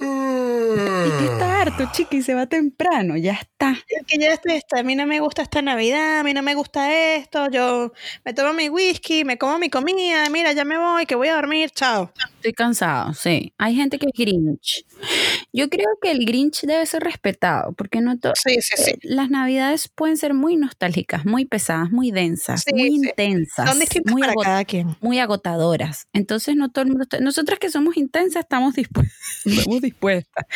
Es 0.00 1.12
que 1.18 1.24
está 1.26 1.55
harto, 1.66 1.90
chiqui, 1.92 2.22
se 2.22 2.34
va 2.34 2.46
temprano, 2.46 3.16
ya 3.16 3.32
está. 3.32 3.76
Es 3.88 4.06
que 4.06 4.18
ya 4.18 4.32
estoy, 4.32 4.60
a 4.78 4.82
mí 4.82 4.94
no 4.94 5.06
me 5.06 5.20
gusta 5.20 5.42
esta 5.42 5.62
Navidad, 5.62 6.20
a 6.20 6.22
mí 6.22 6.32
no 6.32 6.42
me 6.42 6.54
gusta 6.54 7.16
esto, 7.16 7.50
yo 7.50 7.92
me 8.24 8.32
tomo 8.34 8.52
mi 8.52 8.68
whisky, 8.68 9.24
me 9.24 9.38
como 9.38 9.58
mi 9.58 9.70
comida, 9.70 10.28
mira, 10.30 10.52
ya 10.52 10.64
me 10.64 10.78
voy, 10.78 11.06
que 11.06 11.14
voy 11.14 11.28
a 11.28 11.34
dormir, 11.34 11.70
chao. 11.70 12.12
Estoy 12.36 12.52
cansado, 12.52 13.12
sí. 13.14 13.52
Hay 13.58 13.74
gente 13.74 13.98
que 13.98 14.06
es 14.06 14.12
Grinch. 14.16 14.86
Yo 15.52 15.68
creo 15.68 15.88
que 16.00 16.10
el 16.12 16.24
Grinch 16.24 16.62
debe 16.62 16.86
ser 16.86 17.02
respetado, 17.02 17.72
porque 17.72 18.00
no 18.00 18.14
sí, 18.34 18.60
sí, 18.60 18.74
sí. 18.76 18.92
las 19.02 19.30
Navidades 19.30 19.88
pueden 19.88 20.16
ser 20.16 20.34
muy 20.34 20.56
nostálgicas, 20.56 21.24
muy 21.24 21.44
pesadas, 21.44 21.90
muy 21.90 22.10
densas, 22.10 22.64
muy 22.72 22.86
intensas. 22.88 23.68
Son 23.68 23.78
distintas 23.78 24.12
muy 24.12 24.22
para 24.22 24.34
cada 24.34 24.64
quien. 24.64 24.96
Muy 25.00 25.18
agotadoras. 25.18 26.06
Entonces, 26.12 26.56
no 26.56 26.70
todo 26.70 26.84
el 26.84 26.90
mundo 26.90 27.06
nosotras 27.20 27.58
que 27.58 27.70
somos 27.70 27.96
intensas 27.96 28.42
estamos 28.42 28.74
dispuestas. 28.74 29.16
dispuesta. 29.80 30.46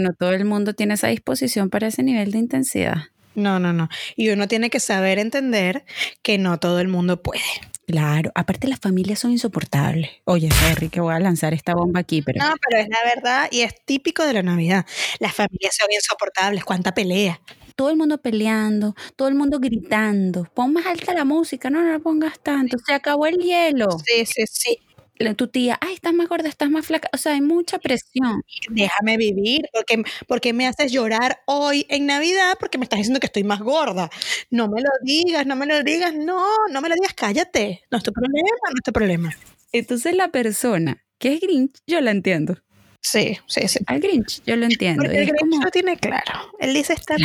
Pero 0.00 0.12
no 0.12 0.14
todo 0.14 0.32
el 0.32 0.46
mundo 0.46 0.72
tiene 0.72 0.94
esa 0.94 1.08
disposición 1.08 1.68
para 1.68 1.88
ese 1.88 2.02
nivel 2.02 2.30
de 2.30 2.38
intensidad. 2.38 3.08
No, 3.34 3.60
no, 3.60 3.74
no. 3.74 3.90
Y 4.16 4.30
uno 4.30 4.48
tiene 4.48 4.70
que 4.70 4.80
saber 4.80 5.18
entender 5.18 5.84
que 6.22 6.38
no 6.38 6.58
todo 6.58 6.80
el 6.80 6.88
mundo 6.88 7.22
puede. 7.22 7.42
Claro, 7.86 8.32
aparte 8.34 8.66
las 8.66 8.80
familias 8.80 9.18
son 9.18 9.32
insoportables. 9.32 10.10
Oye, 10.24 10.48
sorry 10.50 10.88
que 10.88 11.00
voy 11.00 11.12
a 11.12 11.18
lanzar 11.18 11.52
esta 11.52 11.74
bomba 11.74 12.00
aquí, 12.00 12.22
pero... 12.22 12.42
No, 12.42 12.54
pero 12.66 12.82
es 12.82 12.88
la 12.88 13.14
verdad 13.14 13.48
y 13.50 13.60
es 13.60 13.74
típico 13.84 14.24
de 14.24 14.32
la 14.32 14.42
Navidad. 14.42 14.86
Las 15.18 15.34
familias 15.34 15.76
son 15.78 15.92
insoportables, 15.92 16.64
cuánta 16.64 16.94
pelea. 16.94 17.42
Todo 17.76 17.90
el 17.90 17.96
mundo 17.96 18.22
peleando, 18.22 18.94
todo 19.16 19.28
el 19.28 19.34
mundo 19.34 19.58
gritando. 19.60 20.44
Pon 20.54 20.72
más 20.72 20.86
alta 20.86 21.12
la 21.12 21.26
música, 21.26 21.68
no, 21.68 21.82
no 21.82 21.92
la 21.92 21.98
pongas 21.98 22.40
tanto. 22.40 22.78
Se 22.86 22.94
acabó 22.94 23.26
el 23.26 23.36
hielo. 23.36 23.88
Sí, 24.06 24.24
sí, 24.24 24.44
sí 24.50 24.78
tu 25.36 25.48
tía, 25.48 25.78
ay, 25.80 25.94
estás 25.94 26.12
más 26.12 26.28
gorda, 26.28 26.48
estás 26.48 26.70
más 26.70 26.86
flaca. 26.86 27.08
O 27.12 27.18
sea, 27.18 27.32
hay 27.32 27.40
mucha 27.40 27.78
presión. 27.78 28.42
Déjame 28.70 29.16
vivir, 29.16 29.62
porque, 29.72 30.02
porque 30.26 30.52
me 30.52 30.66
haces 30.66 30.92
llorar 30.92 31.42
hoy 31.46 31.86
en 31.88 32.06
Navidad 32.06 32.56
porque 32.58 32.78
me 32.78 32.84
estás 32.84 32.98
diciendo 32.98 33.20
que 33.20 33.26
estoy 33.26 33.44
más 33.44 33.60
gorda. 33.60 34.10
No 34.50 34.68
me 34.68 34.80
lo 34.80 34.90
digas, 35.02 35.46
no 35.46 35.56
me 35.56 35.66
lo 35.66 35.82
digas, 35.82 36.14
no, 36.14 36.44
no 36.70 36.80
me 36.80 36.88
lo 36.88 36.94
digas, 36.94 37.14
cállate. 37.14 37.82
No 37.90 37.98
es 37.98 38.04
tu 38.04 38.12
problema, 38.12 38.48
no 38.68 38.76
es 38.76 38.82
tu 38.84 38.92
problema. 38.92 39.36
Entonces 39.72 40.14
la 40.14 40.28
persona 40.28 41.04
que 41.18 41.34
es 41.34 41.40
Grinch, 41.40 41.78
yo 41.86 42.00
la 42.00 42.10
entiendo. 42.10 42.56
Sí, 43.02 43.38
sí, 43.46 43.68
sí. 43.68 43.78
Al 43.86 44.00
Grinch, 44.00 44.42
yo 44.44 44.56
lo 44.56 44.66
entiendo. 44.66 45.04
Porque 45.04 45.18
el 45.18 45.26
Grinch 45.26 45.64
lo 45.64 45.70
tiene 45.70 45.96
claro. 45.96 46.52
Él 46.58 46.74
dice, 46.74 46.94
esta, 46.94 47.16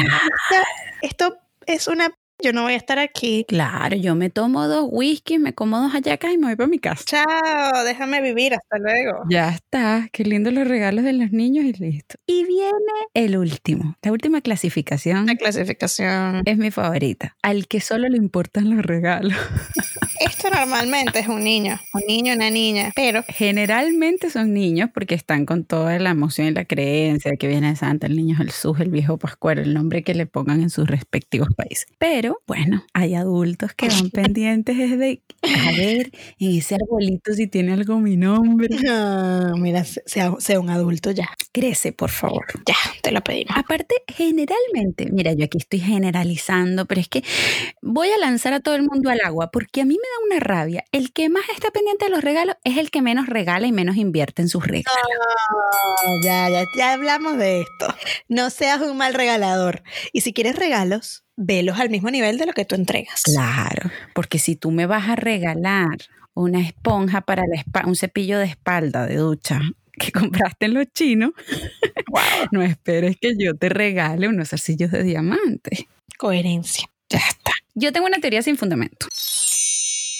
esto 1.01 1.37
es 1.65 1.87
una 1.87 2.13
yo 2.41 2.53
no 2.53 2.63
voy 2.63 2.73
a 2.73 2.77
estar 2.77 2.99
aquí. 2.99 3.45
Claro, 3.47 3.95
yo 3.95 4.15
me 4.15 4.29
tomo 4.29 4.67
dos 4.67 4.87
whiskies, 4.89 5.39
me 5.39 5.53
como 5.53 5.79
dos 5.79 5.91
hallacas 5.91 6.33
y 6.33 6.37
me 6.37 6.47
voy 6.47 6.55
para 6.55 6.67
mi 6.67 6.79
casa. 6.79 7.03
Chao, 7.05 7.83
déjame 7.83 8.21
vivir, 8.21 8.53
hasta 8.53 8.77
luego. 8.77 9.23
Ya 9.29 9.49
está, 9.49 10.09
qué 10.11 10.23
lindo 10.23 10.51
los 10.51 10.67
regalos 10.67 11.03
de 11.03 11.13
los 11.13 11.31
niños 11.31 11.65
y 11.65 11.73
listo. 11.73 12.15
Y 12.27 12.45
viene 12.45 12.71
el 13.13 13.37
último, 13.37 13.95
la 14.01 14.11
última 14.11 14.41
clasificación. 14.41 15.25
La 15.25 15.35
clasificación. 15.35 16.43
Es 16.45 16.57
mi 16.57 16.71
favorita, 16.71 17.35
al 17.41 17.67
que 17.67 17.81
solo 17.81 18.07
le 18.09 18.17
importan 18.17 18.75
los 18.75 18.85
regalos. 18.85 19.37
Esto 20.19 20.49
normalmente 20.49 21.19
es 21.19 21.27
un 21.27 21.43
niño, 21.43 21.79
un 21.93 22.01
niño, 22.07 22.33
una 22.33 22.49
niña, 22.49 22.91
pero... 22.95 23.23
Generalmente 23.27 24.29
son 24.29 24.53
niños 24.53 24.89
porque 24.93 25.15
están 25.15 25.45
con 25.45 25.63
toda 25.63 25.99
la 25.99 26.11
emoción 26.11 26.47
y 26.47 26.51
la 26.51 26.65
creencia 26.65 27.31
de 27.31 27.37
que 27.37 27.47
viene 27.47 27.75
Santa, 27.75 28.07
el 28.07 28.15
niño 28.15 28.35
Jesús, 28.37 28.79
el 28.79 28.89
viejo 28.89 29.17
Pascual, 29.17 29.59
el 29.59 29.73
nombre 29.73 30.03
que 30.03 30.15
le 30.15 30.25
pongan 30.25 30.61
en 30.61 30.69
sus 30.69 30.87
respectivos 30.87 31.49
países. 31.55 31.87
Pero 31.99 32.15
pero 32.25 32.41
bueno, 32.47 32.83
hay 32.93 33.13
adultos 33.13 33.73
que 33.75 33.87
van 33.89 34.09
pendientes 34.09 34.77
de, 34.77 35.21
a 35.43 35.71
ver, 35.77 36.11
en 36.39 36.57
ese 36.57 36.75
arbolito 36.75 37.33
si 37.33 37.47
tiene 37.47 37.73
algo 37.73 37.99
mi 37.99 38.15
nombre. 38.15 38.69
No, 38.81 39.55
mira, 39.57 39.83
sea, 39.83 40.33
sea 40.39 40.61
un 40.61 40.69
adulto 40.69 41.11
ya. 41.11 41.27
Crece, 41.51 41.91
por 41.91 42.09
favor. 42.09 42.45
Ya, 42.65 42.75
te 43.01 43.11
lo 43.11 43.21
pedimos. 43.21 43.55
Aparte, 43.57 43.95
generalmente, 44.07 45.09
mira, 45.11 45.33
yo 45.33 45.43
aquí 45.43 45.57
estoy 45.57 45.81
generalizando, 45.81 46.85
pero 46.85 47.01
es 47.01 47.09
que 47.09 47.21
voy 47.81 48.07
a 48.09 48.17
lanzar 48.17 48.53
a 48.53 48.61
todo 48.61 48.75
el 48.75 48.83
mundo 48.83 49.09
al 49.09 49.19
agua, 49.21 49.51
porque 49.51 49.81
a 49.81 49.85
mí 49.85 49.95
me 49.95 50.14
da 50.15 50.25
una 50.25 50.39
rabia. 50.39 50.83
El 50.91 51.11
que 51.11 51.29
más 51.29 51.43
está 51.53 51.71
pendiente 51.71 52.05
de 52.05 52.11
los 52.11 52.23
regalos 52.23 52.55
es 52.63 52.77
el 52.77 52.91
que 52.91 53.01
menos 53.01 53.27
regala 53.27 53.67
y 53.67 53.71
menos 53.71 53.97
invierte 53.97 54.41
en 54.41 54.49
sus 54.49 54.65
regalos. 54.65 54.91
ya, 56.23 56.49
ya, 56.49 56.63
ya 56.77 56.93
hablamos 56.93 57.37
de 57.37 57.61
esto. 57.61 57.87
No 58.27 58.49
seas 58.49 58.81
un 58.81 58.97
mal 58.97 59.13
regalador. 59.13 59.83
Y 60.13 60.21
si 60.21 60.33
quieres 60.33 60.55
regalos, 60.55 61.23
velos 61.35 61.79
al 61.79 61.89
mismo 61.89 62.09
nivel 62.09 62.37
de 62.37 62.45
lo 62.45 62.53
que 62.53 62.65
tú 62.65 62.75
entregas. 62.75 63.23
Claro, 63.23 63.89
porque 64.13 64.39
si 64.39 64.55
tú 64.55 64.71
me 64.71 64.85
vas 64.85 65.09
a 65.09 65.15
regalar 65.15 65.97
una 66.33 66.59
esponja 66.59 67.21
para 67.21 67.43
la 67.47 67.85
un 67.85 67.95
cepillo 67.95 68.39
de 68.39 68.45
espalda 68.45 69.05
de 69.05 69.15
ducha 69.15 69.61
que 69.93 70.11
compraste 70.11 70.65
en 70.65 70.73
los 70.73 70.85
chinos, 70.93 71.31
no 72.51 72.61
esperes 72.61 73.17
que 73.17 73.33
yo 73.37 73.55
te 73.55 73.69
regale 73.69 74.27
unos 74.27 74.51
arcillos 74.53 74.91
de 74.91 75.03
diamante. 75.03 75.87
Coherencia. 76.17 76.89
Ya 77.09 77.19
está. 77.19 77.51
Yo 77.73 77.91
tengo 77.91 78.07
una 78.07 78.19
teoría 78.19 78.41
sin 78.41 78.57
fundamento. 78.57 79.07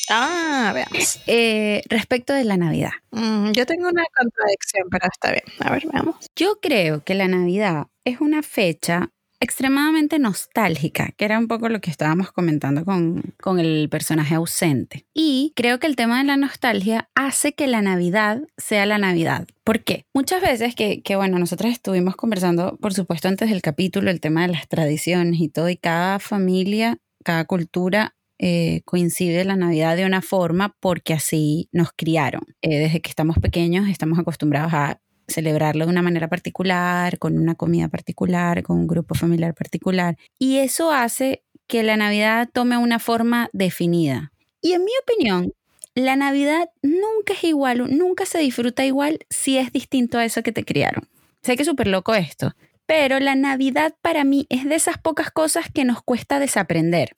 Ah, 0.10 0.72
veamos. 0.74 1.20
Eh, 1.28 1.82
respecto 1.90 2.34
de 2.34 2.44
la 2.44 2.58
Navidad. 2.58 2.92
Mm, 3.12 3.52
yo 3.52 3.66
tengo 3.66 3.90
una 3.90 4.04
contradicción, 4.16 4.88
pero 4.90 5.08
está 5.12 5.32
bien. 5.32 5.44
A 5.60 5.72
ver, 5.72 5.88
veamos. 5.92 6.16
Yo 6.36 6.60
creo 6.62 7.04
que 7.04 7.16
la 7.16 7.28
Navidad 7.28 7.88
es 8.04 8.22
una 8.22 8.44
fecha 8.44 9.10
extremadamente 9.40 10.18
nostálgica, 10.18 11.12
que 11.18 11.26
era 11.26 11.38
un 11.38 11.48
poco 11.48 11.70
lo 11.70 11.82
que 11.82 11.92
estábamos 11.92 12.32
comentando 12.32 12.86
con, 12.86 13.36
con, 13.40 13.60
el 13.60 13.90
personaje 13.90 14.36
ausente. 14.36 15.06
Y 15.14 15.54
creo 15.56 15.80
que 15.80 15.88
el 15.88 15.96
tema 15.96 16.20
de 16.20 16.24
la 16.24 16.38
nostalgia 16.38 17.10
hace 17.16 17.54
que 17.54 17.68
la 17.68 17.82
Navidad 17.82 18.42
sea 18.58 18.86
la 18.86 18.98
Navidad. 18.98 19.48
¿Por 19.64 19.84
qué? 19.84 20.06
Muchas 20.14 20.42
veces 20.42 20.74
que, 20.74 21.02
que, 21.02 21.16
bueno, 21.16 21.38
nosotros 21.38 21.72
estuvimos 21.72 22.16
conversando, 22.16 22.78
por 22.78 22.94
supuesto, 22.94 23.28
antes 23.28 23.50
del 23.50 23.62
capítulo, 23.62 24.10
el 24.10 24.22
tema 24.22 24.44
de 24.44 24.54
las 24.54 24.68
tradiciones 24.68 25.40
y 25.40 25.50
todo, 25.50 25.70
y 25.70 25.78
cada 25.78 26.20
familia, 26.20 26.98
cada 27.24 27.46
cultura 27.46 28.16
eh, 28.38 28.82
coincide 28.86 29.46
la 29.46 29.56
Navidad 29.56 29.96
de 29.96 30.06
una 30.06 30.22
forma 30.22 30.76
porque 30.80 31.14
así 31.14 31.70
nos 31.72 31.90
criaron. 31.96 32.44
Eh, 32.62 32.80
desde 32.80 33.02
que 33.02 33.10
estamos 33.10 33.38
pequeños 33.40 33.88
estamos 33.88 34.20
acostumbrados 34.20 34.74
a 34.74 35.00
celebrarlo 35.28 35.86
de 35.86 35.92
una 35.92 36.02
manera 36.02 36.28
particular, 36.28 37.18
con 37.18 37.38
una 37.38 37.56
comida 37.56 37.88
particular, 37.88 38.62
con 38.64 38.78
un 38.78 38.88
grupo 38.88 39.16
familiar 39.16 39.54
particular. 39.54 40.18
Y 40.38 40.58
eso 40.58 40.92
hace 40.92 41.44
que 41.68 41.84
la 41.84 41.98
Navidad 41.98 42.50
tome 42.52 42.78
una 42.78 43.00
forma 43.00 43.50
definida. 43.54 44.32
Y 44.62 44.74
en 44.74 44.84
mi 44.84 44.92
opinión, 45.02 45.54
la 45.96 46.16
Navidad 46.16 46.70
nunca 46.82 47.34
es 47.34 47.44
igual, 47.44 47.98
nunca 47.98 48.26
se 48.26 48.40
disfruta 48.40 48.86
igual 48.86 49.20
si 49.30 49.58
es 49.58 49.72
distinto 49.72 50.18
a 50.18 50.26
eso 50.26 50.44
que 50.44 50.52
te 50.52 50.66
criaron. 50.66 51.08
Sé 51.42 51.56
que 51.56 51.64
es 51.64 51.68
súper 51.68 51.88
loco 51.88 52.14
esto, 52.16 52.54
pero 52.86 53.20
la 53.20 53.36
Navidad 53.36 53.96
para 54.02 54.24
mí 54.24 54.46
es 54.50 54.66
de 54.66 54.76
esas 54.76 54.98
pocas 54.98 55.32
cosas 55.32 55.66
que 55.74 55.86
nos 55.86 56.02
cuesta 56.02 56.40
desaprender. 56.40 57.16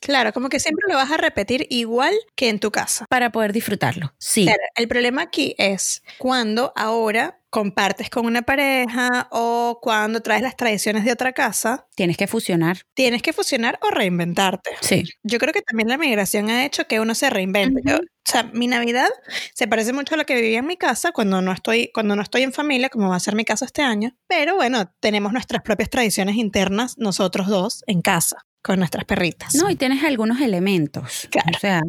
Claro, 0.00 0.32
como 0.32 0.48
que 0.48 0.60
siempre 0.60 0.84
lo 0.88 0.96
vas 0.96 1.10
a 1.10 1.16
repetir 1.16 1.66
igual 1.70 2.14
que 2.34 2.48
en 2.48 2.60
tu 2.60 2.70
casa. 2.70 3.06
Para 3.08 3.32
poder 3.32 3.52
disfrutarlo, 3.52 4.14
sí. 4.18 4.46
El 4.74 4.88
problema 4.88 5.22
aquí 5.22 5.54
es 5.58 6.02
cuando 6.18 6.72
ahora 6.76 7.40
compartes 7.56 8.10
con 8.10 8.26
una 8.26 8.42
pareja 8.42 9.28
o 9.30 9.78
cuando 9.80 10.20
traes 10.20 10.42
las 10.42 10.58
tradiciones 10.58 11.06
de 11.06 11.12
otra 11.12 11.32
casa. 11.32 11.86
Tienes 11.94 12.18
que 12.18 12.26
fusionar. 12.26 12.82
Tienes 12.92 13.22
que 13.22 13.32
fusionar 13.32 13.78
o 13.80 13.88
reinventarte. 13.88 14.72
Sí. 14.82 15.04
Yo 15.22 15.38
creo 15.38 15.54
que 15.54 15.62
también 15.62 15.88
la 15.88 15.96
migración 15.96 16.50
ha 16.50 16.66
hecho 16.66 16.86
que 16.86 17.00
uno 17.00 17.14
se 17.14 17.30
reinvente. 17.30 17.80
o 17.94 18.00
sea, 18.26 18.42
mi 18.52 18.66
Navidad 18.66 19.08
se 19.54 19.66
parece 19.66 19.94
mucho 19.94 20.16
a 20.16 20.18
lo 20.18 20.26
que 20.26 20.34
vivía 20.34 20.58
en 20.58 20.66
mi 20.66 20.76
casa 20.76 21.12
cuando 21.12 21.40
no 21.40 21.50
estoy, 21.50 21.90
cuando 21.94 22.14
no 22.14 22.20
estoy 22.20 22.42
en 22.42 22.52
familia, 22.52 22.90
como 22.90 23.08
va 23.08 23.16
a 23.16 23.20
ser 23.20 23.34
mi 23.34 23.46
caso 23.46 23.64
este 23.64 23.80
año. 23.80 24.14
Pero 24.26 24.56
bueno, 24.56 24.92
tenemos 25.00 25.32
nuestras 25.32 25.62
propias 25.62 25.88
tradiciones 25.88 26.36
internas, 26.36 26.98
nosotros 26.98 27.46
dos, 27.46 27.84
en 27.86 28.02
casa 28.02 28.36
con 28.60 28.80
nuestras 28.80 29.06
perritas. 29.06 29.54
No, 29.54 29.70
y 29.70 29.76
tienes 29.76 30.04
algunos 30.04 30.42
elementos. 30.42 31.26
O 31.56 31.58
sea, 31.58 31.80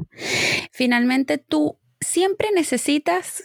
finalmente 0.72 1.38
tú 1.38 1.78
siempre 2.00 2.52
necesitas 2.56 3.44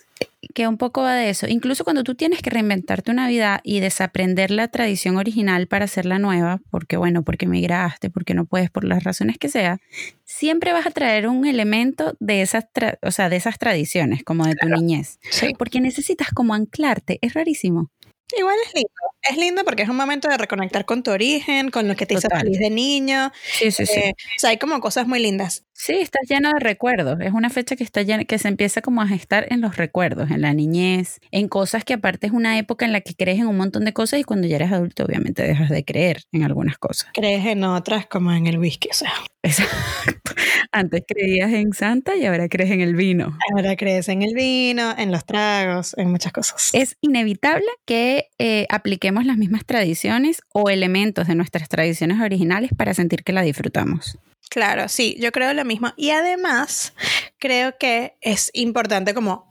que 0.55 0.67
un 0.67 0.77
poco 0.77 1.03
va 1.03 1.15
de 1.15 1.31
eso. 1.31 1.47
Incluso 1.47 1.85
cuando 1.85 2.05
tú 2.05 2.15
tienes 2.15 2.43
que 2.43 2.51
reinventarte 2.51 3.11
una 3.11 3.29
vida 3.29 3.61
y 3.63 3.81
desaprender 3.81 4.51
la 4.51 4.69
tradición 4.69 5.17
original 5.17 5.67
para 5.67 5.85
hacerla 5.85 6.19
nueva, 6.19 6.61
porque 6.71 6.97
bueno, 6.97 7.23
porque 7.23 7.47
migraste, 7.47 8.11
porque 8.11 8.35
no 8.35 8.45
puedes, 8.45 8.71
por 8.71 8.85
las 8.85 9.05
razones 9.05 9.39
que 9.39 9.49
sea, 9.49 9.79
siempre 10.25 10.73
vas 10.73 10.87
a 10.87 10.91
traer 10.91 11.29
un 11.29 11.47
elemento 11.47 12.17
de 12.21 12.43
esas, 12.43 12.67
o 13.03 13.11
sea, 13.11 13.29
de 13.29 13.37
esas 13.37 13.59
tradiciones, 13.59 14.25
como 14.25 14.45
de 14.45 14.55
tu 14.55 14.69
niñez. 14.69 15.19
Porque 15.59 15.81
necesitas 15.81 16.29
como 16.31 16.55
anclarte. 16.55 17.19
Es 17.23 17.35
rarísimo. 17.35 17.91
Igual 18.37 18.57
es 18.67 18.75
lindo. 18.75 18.91
Es 19.29 19.37
lindo 19.37 19.65
porque 19.65 19.83
es 19.83 19.89
un 19.89 19.97
momento 19.97 20.29
de 20.29 20.37
reconectar 20.37 20.85
con 20.85 21.03
tu 21.03 21.11
origen, 21.11 21.71
con 21.71 21.87
lo 21.87 21.95
que 21.95 22.07
te 22.07 22.15
hizo 22.15 22.29
feliz 22.29 22.59
de 22.59 22.71
niño. 22.71 23.31
Sí, 23.45 23.71
sí, 23.71 23.87
sí. 23.87 24.01
Eh, 24.01 24.15
o 24.17 24.41
sea, 24.41 24.51
hay 24.51 24.59
como 24.59 24.81
cosas 24.81 25.07
muy 25.07 25.21
lindas. 25.21 25.65
Sí, 25.85 25.95
estás 25.95 26.29
lleno 26.29 26.49
de 26.51 26.61
recuerdos. 26.61 27.19
Es 27.21 27.33
una 27.33 27.51
fecha 27.51 27.75
que 27.75 27.83
está 27.83 28.03
llena, 28.03 28.25
que 28.25 28.39
se 28.39 28.47
empieza 28.47 28.83
como 28.83 29.03
a 29.03 29.09
gestar 29.09 29.49
en 29.51 29.61
los 29.61 29.77
recuerdos, 29.77 30.31
en 30.31 30.41
la 30.41 30.55
niñez, 30.55 31.19
en 31.33 31.49
cosas 31.49 31.83
que 31.83 31.95
aparte 31.95 32.29
es 32.29 32.33
una 32.33 32.57
época 32.57 32.85
en 32.85 32.93
la 32.93 33.01
que 33.01 33.17
crees 33.17 33.41
en 33.41 33.49
un 33.49 33.57
montón 33.57 33.85
de 33.85 33.93
cosas 33.93 34.21
y 34.21 34.23
cuando 34.23 34.47
ya 34.47 34.55
eres 34.55 34.71
adulto 34.71 35.05
obviamente 35.05 35.43
dejas 35.43 35.71
de 35.71 35.85
creer 35.85 36.23
en 36.31 36.45
algunas 36.45 36.79
cosas. 36.79 37.11
Crees 37.13 37.45
en 37.47 37.65
otras 37.65 38.07
como 38.07 38.31
en 38.31 38.47
el 38.47 38.59
whisky, 38.61 38.91
o 38.93 38.95
sea. 38.95 39.13
Exacto. 39.43 40.35
Antes 40.71 41.03
creías 41.05 41.53
en 41.53 41.73
Santa 41.73 42.15
y 42.15 42.27
ahora 42.27 42.49
crees 42.49 42.71
en 42.71 42.81
el 42.81 42.95
vino. 42.95 43.37
Ahora 43.53 43.75
crees 43.75 44.09
en 44.09 44.23
el 44.23 44.35
vino, 44.35 44.95
en 44.97 45.11
los 45.11 45.25
tragos, 45.27 45.97
en 45.99 46.13
muchas 46.13 46.31
cosas. 46.31 46.71
Es 46.75 46.97
inevitable 47.01 47.67
que 47.87 48.29
eh, 48.39 48.69
apliquemos 48.71 49.27
las 49.27 49.37
mismas 49.37 49.65
tradiciones 49.67 50.43
o 50.53 50.71
elementos 50.71 51.27
de 51.27 51.35
nuestras 51.35 51.69
tradiciones 51.69 52.21
originales 52.21 52.71
para 52.77 52.95
sentir 52.95 53.25
que 53.25 53.33
la 53.33 53.43
disfrutamos. 53.43 54.17
Claro, 54.51 54.89
sí, 54.89 55.17
yo 55.19 55.33
creo 55.33 55.55
lo 55.55 55.65
mismo. 55.65 55.93
Y 55.97 56.11
además, 56.11 56.93
creo 57.39 57.79
que 57.79 58.17
es 58.21 58.51
importante 58.53 59.15
como, 59.15 59.51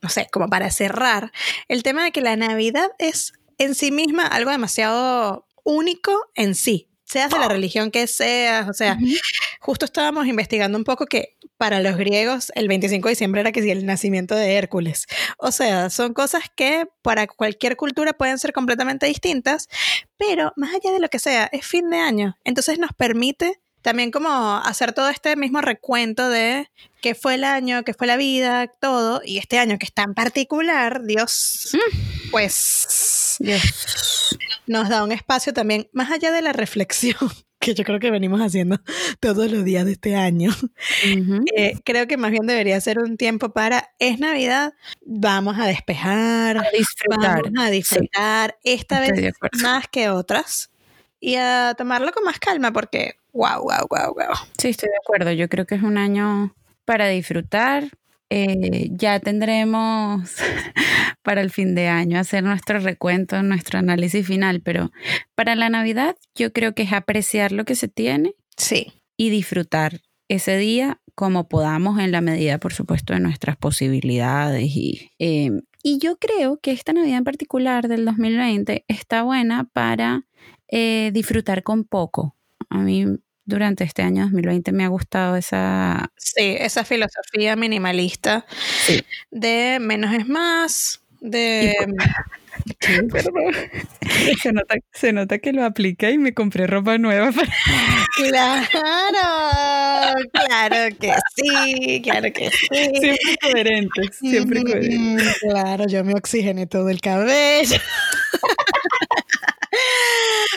no 0.00 0.08
sé, 0.08 0.28
como 0.30 0.48
para 0.48 0.70
cerrar, 0.70 1.32
el 1.68 1.82
tema 1.82 2.04
de 2.04 2.12
que 2.12 2.20
la 2.20 2.36
Navidad 2.36 2.90
es 2.98 3.32
en 3.58 3.74
sí 3.74 3.90
misma 3.90 4.26
algo 4.26 4.50
demasiado 4.50 5.46
único 5.64 6.12
en 6.34 6.54
sí, 6.54 6.88
seas 7.04 7.30
de 7.30 7.38
la 7.38 7.48
religión 7.48 7.90
que 7.90 8.06
seas, 8.06 8.68
o 8.68 8.72
sea, 8.72 8.98
justo 9.60 9.84
estábamos 9.84 10.26
investigando 10.26 10.78
un 10.78 10.84
poco 10.84 11.06
que 11.06 11.36
para 11.58 11.80
los 11.80 11.96
griegos 11.96 12.50
el 12.54 12.68
25 12.68 13.06
de 13.06 13.12
diciembre 13.12 13.40
era 13.42 13.52
que 13.52 13.62
sí, 13.62 13.70
el 13.70 13.86
nacimiento 13.86 14.34
de 14.34 14.54
Hércules. 14.54 15.06
O 15.38 15.52
sea, 15.52 15.90
son 15.90 16.14
cosas 16.14 16.44
que 16.56 16.86
para 17.02 17.26
cualquier 17.26 17.76
cultura 17.76 18.14
pueden 18.14 18.38
ser 18.38 18.52
completamente 18.52 19.06
distintas, 19.06 19.68
pero 20.16 20.52
más 20.56 20.74
allá 20.74 20.90
de 20.92 21.00
lo 21.00 21.08
que 21.08 21.18
sea, 21.18 21.48
es 21.52 21.66
fin 21.66 21.90
de 21.90 21.98
año, 21.98 22.36
entonces 22.44 22.78
nos 22.78 22.92
permite 22.94 23.60
también 23.82 24.10
como 24.10 24.56
hacer 24.56 24.92
todo 24.92 25.08
este 25.08 25.36
mismo 25.36 25.60
recuento 25.60 26.28
de 26.28 26.70
qué 27.00 27.14
fue 27.14 27.34
el 27.34 27.44
año, 27.44 27.82
qué 27.82 27.94
fue 27.94 28.06
la 28.06 28.16
vida, 28.16 28.68
todo, 28.80 29.20
y 29.24 29.38
este 29.38 29.58
año 29.58 29.78
que 29.78 29.86
es 29.86 29.92
tan 29.92 30.14
particular, 30.14 31.02
Dios, 31.04 31.70
mm. 31.74 32.30
pues 32.30 33.36
nos 34.66 34.88
da 34.88 35.04
un 35.04 35.12
espacio 35.12 35.52
también 35.52 35.88
más 35.92 36.10
allá 36.10 36.30
de 36.30 36.42
la 36.42 36.52
reflexión 36.52 37.18
que 37.62 37.74
yo 37.74 37.84
creo 37.84 38.00
que 38.00 38.10
venimos 38.10 38.40
haciendo 38.40 38.80
todos 39.20 39.50
los 39.50 39.64
días 39.64 39.84
de 39.84 39.92
este 39.92 40.16
año. 40.16 40.50
Eh, 41.56 41.78
creo 41.84 42.06
que 42.08 42.16
más 42.16 42.32
bien 42.32 42.46
debería 42.46 42.80
ser 42.80 42.98
un 42.98 43.16
tiempo 43.16 43.52
para, 43.52 43.90
es 43.98 44.18
Navidad, 44.18 44.74
vamos 45.00 45.58
a 45.58 45.66
despejar, 45.66 46.58
a 46.58 46.70
disfrutar. 46.76 47.42
vamos 47.44 47.64
a 47.64 47.70
disfrutar, 47.70 48.58
esta 48.64 49.00
vez 49.00 49.32
más 49.62 49.86
que 49.88 50.08
otras, 50.08 50.70
y 51.20 51.36
a 51.36 51.74
tomarlo 51.78 52.10
con 52.10 52.24
más 52.24 52.40
calma 52.40 52.72
porque 52.72 53.14
Wow, 53.32 53.62
wow, 53.62 53.86
wow, 53.88 54.14
wow. 54.14 54.34
Sí, 54.58 54.68
estoy 54.68 54.90
de 54.90 54.96
acuerdo. 55.02 55.32
Yo 55.32 55.48
creo 55.48 55.66
que 55.66 55.74
es 55.74 55.82
un 55.82 55.96
año 55.96 56.54
para 56.84 57.08
disfrutar. 57.08 57.88
Eh, 58.30 58.88
ya 58.92 59.20
tendremos 59.20 60.36
para 61.22 61.40
el 61.42 61.50
fin 61.50 61.74
de 61.74 61.88
año 61.88 62.18
hacer 62.18 62.42
nuestro 62.42 62.78
recuento, 62.78 63.42
nuestro 63.42 63.78
análisis 63.78 64.26
final, 64.26 64.62
pero 64.62 64.90
para 65.34 65.54
la 65.54 65.68
Navidad 65.68 66.16
yo 66.34 66.52
creo 66.52 66.74
que 66.74 66.82
es 66.82 66.92
apreciar 66.92 67.52
lo 67.52 67.64
que 67.64 67.74
se 67.74 67.88
tiene. 67.88 68.34
Sí. 68.56 68.92
Y 69.16 69.30
disfrutar 69.30 70.00
ese 70.28 70.56
día 70.56 70.98
como 71.14 71.48
podamos 71.48 72.00
en 72.00 72.10
la 72.10 72.22
medida, 72.22 72.58
por 72.58 72.72
supuesto, 72.72 73.12
de 73.12 73.20
nuestras 73.20 73.56
posibilidades. 73.56 74.64
Y, 74.74 75.10
eh, 75.18 75.50
y 75.82 75.98
yo 75.98 76.16
creo 76.16 76.58
que 76.58 76.72
esta 76.72 76.92
Navidad 76.92 77.18
en 77.18 77.24
particular 77.24 77.88
del 77.88 78.04
2020 78.06 78.84
está 78.88 79.22
buena 79.22 79.68
para 79.72 80.26
eh, 80.68 81.10
disfrutar 81.12 81.62
con 81.62 81.84
poco 81.84 82.34
a 82.72 82.78
mí 82.78 83.06
durante 83.44 83.84
este 83.84 84.02
año 84.02 84.22
2020 84.22 84.72
me 84.72 84.84
ha 84.84 84.88
gustado 84.88 85.36
esa... 85.36 86.10
Sí, 86.16 86.56
esa 86.58 86.84
filosofía 86.84 87.56
minimalista 87.56 88.46
de 89.30 89.78
menos 89.80 90.14
es 90.14 90.26
más, 90.28 91.02
de... 91.20 91.74
Se 94.42 94.52
nota, 94.52 94.74
se 94.92 95.12
nota 95.12 95.38
que 95.38 95.52
lo 95.52 95.64
aplica 95.64 96.10
y 96.10 96.18
me 96.18 96.34
compré 96.34 96.66
ropa 96.66 96.98
nueva. 96.98 97.30
Claro, 98.14 98.68
claro 100.32 100.96
que 101.00 101.14
sí, 101.34 102.02
claro 102.02 102.30
que 102.30 102.50
sí. 102.50 102.68
Siempre 102.70 103.36
coherentes, 103.40 104.18
siempre 104.18 104.60
mm, 104.60 104.64
coherentes. 104.64 105.38
Claro, 105.40 105.86
yo 105.88 106.04
me 106.04 106.12
oxigené 106.12 106.66
todo 106.66 106.90
el 106.90 107.00
cabello. 107.00 107.78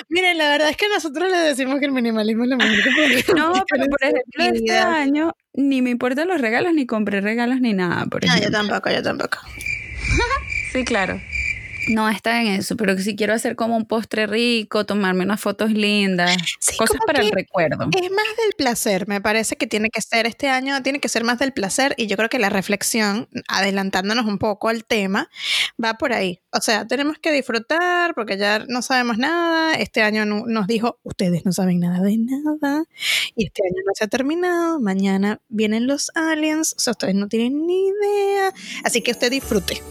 Miren, 0.09 0.37
la 0.37 0.49
verdad 0.49 0.69
es 0.69 0.77
que 0.77 0.87
nosotros 0.89 1.29
le 1.29 1.37
decimos 1.37 1.79
que 1.79 1.85
el 1.85 1.91
minimalismo 1.91 2.43
es 2.43 2.49
lo 2.49 2.57
mejor 2.57 2.75
que 2.83 3.33
No, 3.35 3.53
pero 3.69 3.85
por 3.85 4.03
ejemplo, 4.03 4.43
este 4.43 4.77
año 4.77 5.33
ni 5.53 5.81
me 5.81 5.89
importan 5.89 6.27
los 6.27 6.41
regalos, 6.41 6.73
ni 6.73 6.85
compré 6.85 7.21
regalos, 7.21 7.61
ni 7.61 7.73
nada. 7.73 8.05
Por 8.05 8.25
no, 8.25 8.37
yo 8.37 8.51
tampoco, 8.51 8.89
yo 8.89 9.01
tampoco. 9.01 9.37
sí, 10.71 10.83
claro 10.83 11.19
no 11.87 12.09
está 12.09 12.41
en 12.41 12.47
eso, 12.47 12.75
pero 12.75 12.97
si 12.97 13.15
quiero 13.15 13.33
hacer 13.33 13.55
como 13.55 13.75
un 13.77 13.85
postre 13.85 14.27
rico, 14.27 14.85
tomarme 14.85 15.23
unas 15.23 15.39
fotos 15.39 15.71
lindas, 15.71 16.35
cosas 16.77 16.97
para 17.05 17.21
el 17.21 17.31
recuerdo. 17.31 17.89
Es 17.91 18.11
más 18.11 18.25
del 18.37 18.53
placer, 18.57 19.07
me 19.07 19.21
parece 19.21 19.55
que 19.55 19.67
tiene 19.67 19.89
que 19.89 20.01
ser 20.01 20.25
este 20.25 20.49
año, 20.49 20.81
tiene 20.83 20.99
que 20.99 21.09
ser 21.09 21.23
más 21.23 21.39
del 21.39 21.53
placer 21.53 21.93
y 21.97 22.07
yo 22.07 22.17
creo 22.17 22.29
que 22.29 22.39
la 22.39 22.49
reflexión, 22.49 23.27
adelantándonos 23.47 24.25
un 24.25 24.37
poco 24.37 24.69
al 24.69 24.85
tema, 24.85 25.29
va 25.83 25.95
por 25.95 26.13
ahí. 26.13 26.41
O 26.51 26.61
sea, 26.61 26.87
tenemos 26.87 27.17
que 27.19 27.31
disfrutar 27.31 28.15
porque 28.15 28.37
ya 28.37 28.59
no 28.67 28.81
sabemos 28.81 29.17
nada, 29.17 29.75
este 29.75 30.01
año 30.01 30.25
nos 30.25 30.67
dijo, 30.67 30.99
ustedes 31.03 31.45
no 31.45 31.51
saben 31.51 31.79
nada 31.79 32.01
de 32.01 32.17
nada 32.17 32.83
y 33.35 33.45
este 33.45 33.61
año 33.63 33.81
no 33.85 33.91
se 33.93 34.05
ha 34.05 34.07
terminado, 34.07 34.79
mañana 34.79 35.41
vienen 35.49 35.87
los 35.87 36.11
aliens, 36.15 36.73
o 36.77 36.79
sea, 36.79 36.91
ustedes 36.91 37.15
no 37.15 37.27
tienen 37.27 37.65
ni 37.65 37.87
idea, 37.87 38.53
así 38.83 39.01
que 39.01 39.11
usted 39.11 39.31
disfrute. 39.31 39.81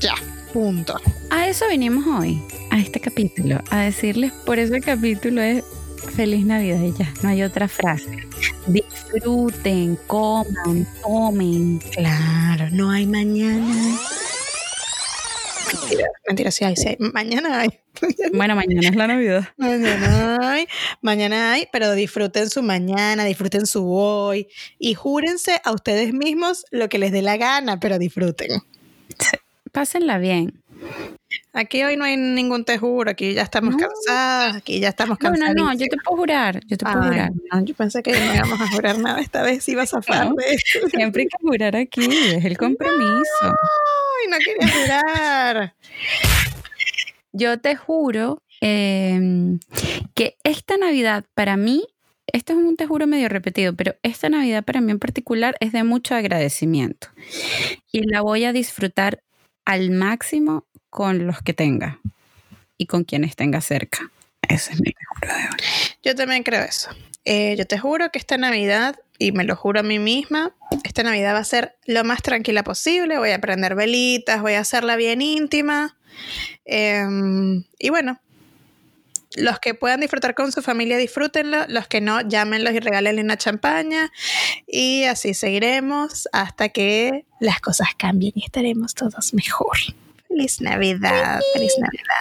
Ya. 0.00 0.14
Punto. 0.52 1.00
A 1.30 1.48
eso 1.48 1.66
vinimos 1.68 2.06
hoy, 2.06 2.40
a 2.70 2.78
este 2.78 3.00
capítulo, 3.00 3.60
a 3.70 3.80
decirles 3.80 4.32
por 4.46 4.60
ese 4.60 4.80
capítulo 4.80 5.42
es 5.42 5.64
Feliz 6.14 6.46
Navidad 6.46 6.80
y 6.80 6.92
ya, 6.96 7.12
no 7.22 7.30
hay 7.30 7.42
otra 7.42 7.66
frase. 7.66 8.28
Disfruten, 8.68 9.96
coman, 10.06 10.86
tomen. 11.02 11.80
Claro, 11.90 12.68
no 12.70 12.90
hay 12.90 13.06
mañana. 13.06 13.98
Mentira, 15.66 16.06
mentira, 16.28 16.50
sí 16.50 16.64
hay, 16.64 16.76
sí 16.76 16.88
hay. 16.88 16.96
Mañana 17.00 17.60
hay. 17.60 17.70
Bueno, 18.32 18.56
mañana 18.56 18.88
es 18.88 18.96
la 18.96 19.06
Navidad. 19.06 19.48
Mañana 19.56 20.38
hay, 20.52 20.66
mañana 21.00 21.52
hay, 21.52 21.68
pero 21.72 21.94
disfruten 21.94 22.50
su 22.50 22.62
mañana, 22.62 23.24
disfruten 23.24 23.66
su 23.66 23.88
hoy 23.92 24.48
y 24.78 24.94
júrense 24.94 25.60
a 25.64 25.72
ustedes 25.72 26.12
mismos 26.12 26.64
lo 26.70 26.88
que 26.88 26.98
les 26.98 27.12
dé 27.12 27.22
la 27.22 27.36
gana, 27.36 27.78
pero 27.80 27.98
disfruten. 27.98 28.62
Pásenla 29.74 30.18
bien. 30.18 30.62
Aquí 31.52 31.82
hoy 31.82 31.96
no 31.96 32.04
hay 32.04 32.16
ningún 32.16 32.64
te 32.64 32.78
juro, 32.78 33.10
aquí 33.10 33.34
ya 33.34 33.42
estamos 33.42 33.74
cansadas, 33.74 34.54
aquí 34.54 34.78
ya 34.78 34.90
estamos 34.90 35.18
cansadas. 35.18 35.52
No, 35.56 35.64
no, 35.64 35.72
yo 35.72 35.86
te 35.90 35.96
puedo 35.96 36.16
jurar, 36.16 36.60
yo 36.66 36.76
te 36.76 36.84
puedo 36.84 37.02
jurar. 37.02 37.32
yo 37.64 37.74
pensé 37.74 38.00
que 38.00 38.12
no 38.12 38.34
íbamos 38.36 38.60
a 38.60 38.68
jurar 38.68 38.98
nada, 39.00 39.20
esta 39.20 39.42
vez 39.42 39.68
ibas 39.68 39.92
a 39.92 40.00
zafar 40.00 40.32
de 40.32 40.44
esto. 40.52 40.88
Siempre 40.90 41.22
hay 41.22 41.28
que 41.28 41.36
jurar 41.40 41.74
aquí, 41.74 42.06
es 42.06 42.44
el 42.44 42.56
compromiso. 42.56 43.42
Ay, 43.42 44.30
no 44.30 44.36
quería 44.38 44.68
jurar. 44.80 45.74
Yo 47.32 47.58
te 47.58 47.74
juro 47.74 48.38
em, 48.60 49.58
que 50.14 50.36
esta 50.44 50.76
Navidad 50.76 51.24
para 51.34 51.56
mí 51.56 51.84
esto 52.32 52.52
es 52.52 52.58
un 52.60 52.76
te 52.76 52.86
juro 52.86 53.08
medio 53.08 53.28
repetido, 53.28 53.74
pero 53.74 53.96
esta 54.04 54.28
Navidad 54.28 54.64
para 54.64 54.80
mí 54.80 54.92
en 54.92 55.00
particular 55.00 55.56
es 55.58 55.72
de 55.72 55.82
mucho 55.82 56.14
agradecimiento 56.14 57.08
y 57.90 58.08
la 58.08 58.22
voy 58.22 58.44
a 58.44 58.52
disfrutar 58.52 59.20
al 59.64 59.90
máximo 59.90 60.66
con 60.90 61.26
los 61.26 61.42
que 61.42 61.54
tenga 61.54 62.00
y 62.76 62.86
con 62.86 63.04
quienes 63.04 63.36
tenga 63.36 63.60
cerca. 63.60 64.10
Ese 64.48 64.72
es 64.72 64.80
mi 64.80 64.90
de 64.90 65.32
hoy. 65.32 65.96
Yo 66.02 66.14
también 66.14 66.42
creo 66.42 66.62
eso. 66.62 66.90
Eh, 67.24 67.54
yo 67.56 67.66
te 67.66 67.78
juro 67.78 68.10
que 68.10 68.18
esta 68.18 68.36
Navidad, 68.36 68.98
y 69.18 69.32
me 69.32 69.44
lo 69.44 69.56
juro 69.56 69.80
a 69.80 69.82
mí 69.82 69.98
misma, 69.98 70.54
esta 70.84 71.02
Navidad 71.02 71.34
va 71.34 71.38
a 71.38 71.44
ser 71.44 71.76
lo 71.86 72.04
más 72.04 72.22
tranquila 72.22 72.62
posible. 72.62 73.18
Voy 73.18 73.30
a 73.30 73.40
prender 73.40 73.74
velitas, 73.74 74.42
voy 74.42 74.54
a 74.54 74.60
hacerla 74.60 74.96
bien 74.96 75.22
íntima. 75.22 75.96
Em, 76.64 77.64
y 77.78 77.88
bueno, 77.88 78.20
los 79.36 79.58
que 79.58 79.74
puedan 79.74 80.00
disfrutar 80.00 80.34
con 80.34 80.52
su 80.52 80.62
familia, 80.62 80.96
disfrútenlo. 80.96 81.66
Los 81.68 81.88
que 81.88 82.00
no, 82.00 82.20
llámenlos 82.20 82.72
y 82.74 82.80
regálenle 82.80 83.22
una 83.22 83.36
champaña. 83.36 84.12
Y 84.66 85.04
así 85.04 85.34
seguiremos 85.34 86.28
hasta 86.32 86.68
que 86.68 87.26
las 87.40 87.60
cosas 87.60 87.88
cambien 87.96 88.32
y 88.36 88.44
estaremos 88.44 88.94
todos 88.94 89.34
mejor. 89.34 89.76
Feliz 90.28 90.60
Navidad, 90.60 91.40
feliz 91.52 91.74
Navidad. 91.78 92.14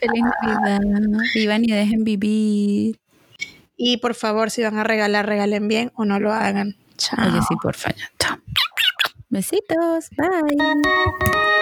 Feliz 0.00 0.24
Navidad. 0.42 1.20
Vivan 1.34 1.64
y 1.64 1.72
dejen 1.72 2.04
vivir. 2.04 3.00
Y 3.76 3.98
por 3.98 4.14
favor, 4.14 4.50
si 4.50 4.62
van 4.62 4.78
a 4.78 4.84
regalar, 4.84 5.26
regalen 5.26 5.68
bien 5.68 5.92
o 5.94 6.04
no 6.04 6.18
lo 6.18 6.32
hagan. 6.32 6.76
Chao. 6.96 7.28
Oye, 7.28 7.40
sí, 7.48 7.54
por 7.60 7.74
favor. 7.74 7.98
Chao. 8.18 8.38
Besitos. 9.28 10.10
Bye. 10.16 11.55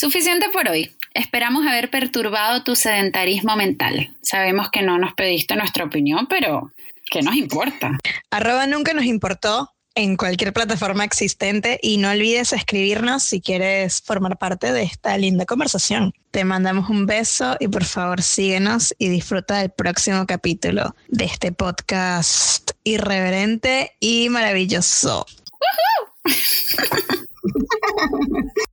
Suficiente 0.00 0.48
por 0.48 0.66
hoy. 0.66 0.96
Esperamos 1.12 1.66
haber 1.66 1.90
perturbado 1.90 2.64
tu 2.64 2.74
sedentarismo 2.74 3.54
mental. 3.54 4.16
Sabemos 4.22 4.70
que 4.70 4.80
no 4.80 4.96
nos 4.96 5.12
pediste 5.12 5.56
nuestra 5.56 5.84
opinión, 5.84 6.26
pero 6.26 6.72
¿qué 7.10 7.20
nos 7.20 7.34
importa? 7.34 7.98
Arroba 8.30 8.66
nunca 8.66 8.94
nos 8.94 9.04
importó 9.04 9.74
en 9.94 10.16
cualquier 10.16 10.54
plataforma 10.54 11.04
existente 11.04 11.78
y 11.82 11.98
no 11.98 12.08
olvides 12.08 12.54
escribirnos 12.54 13.24
si 13.24 13.42
quieres 13.42 14.00
formar 14.00 14.38
parte 14.38 14.72
de 14.72 14.84
esta 14.84 15.18
linda 15.18 15.44
conversación. 15.44 16.14
Te 16.30 16.44
mandamos 16.44 16.88
un 16.88 17.04
beso 17.04 17.58
y 17.60 17.68
por 17.68 17.84
favor 17.84 18.22
síguenos 18.22 18.94
y 18.96 19.10
disfruta 19.10 19.58
del 19.58 19.68
próximo 19.68 20.26
capítulo 20.26 20.96
de 21.08 21.26
este 21.26 21.52
podcast 21.52 22.70
irreverente 22.84 23.92
y 24.00 24.30
maravilloso. 24.30 25.26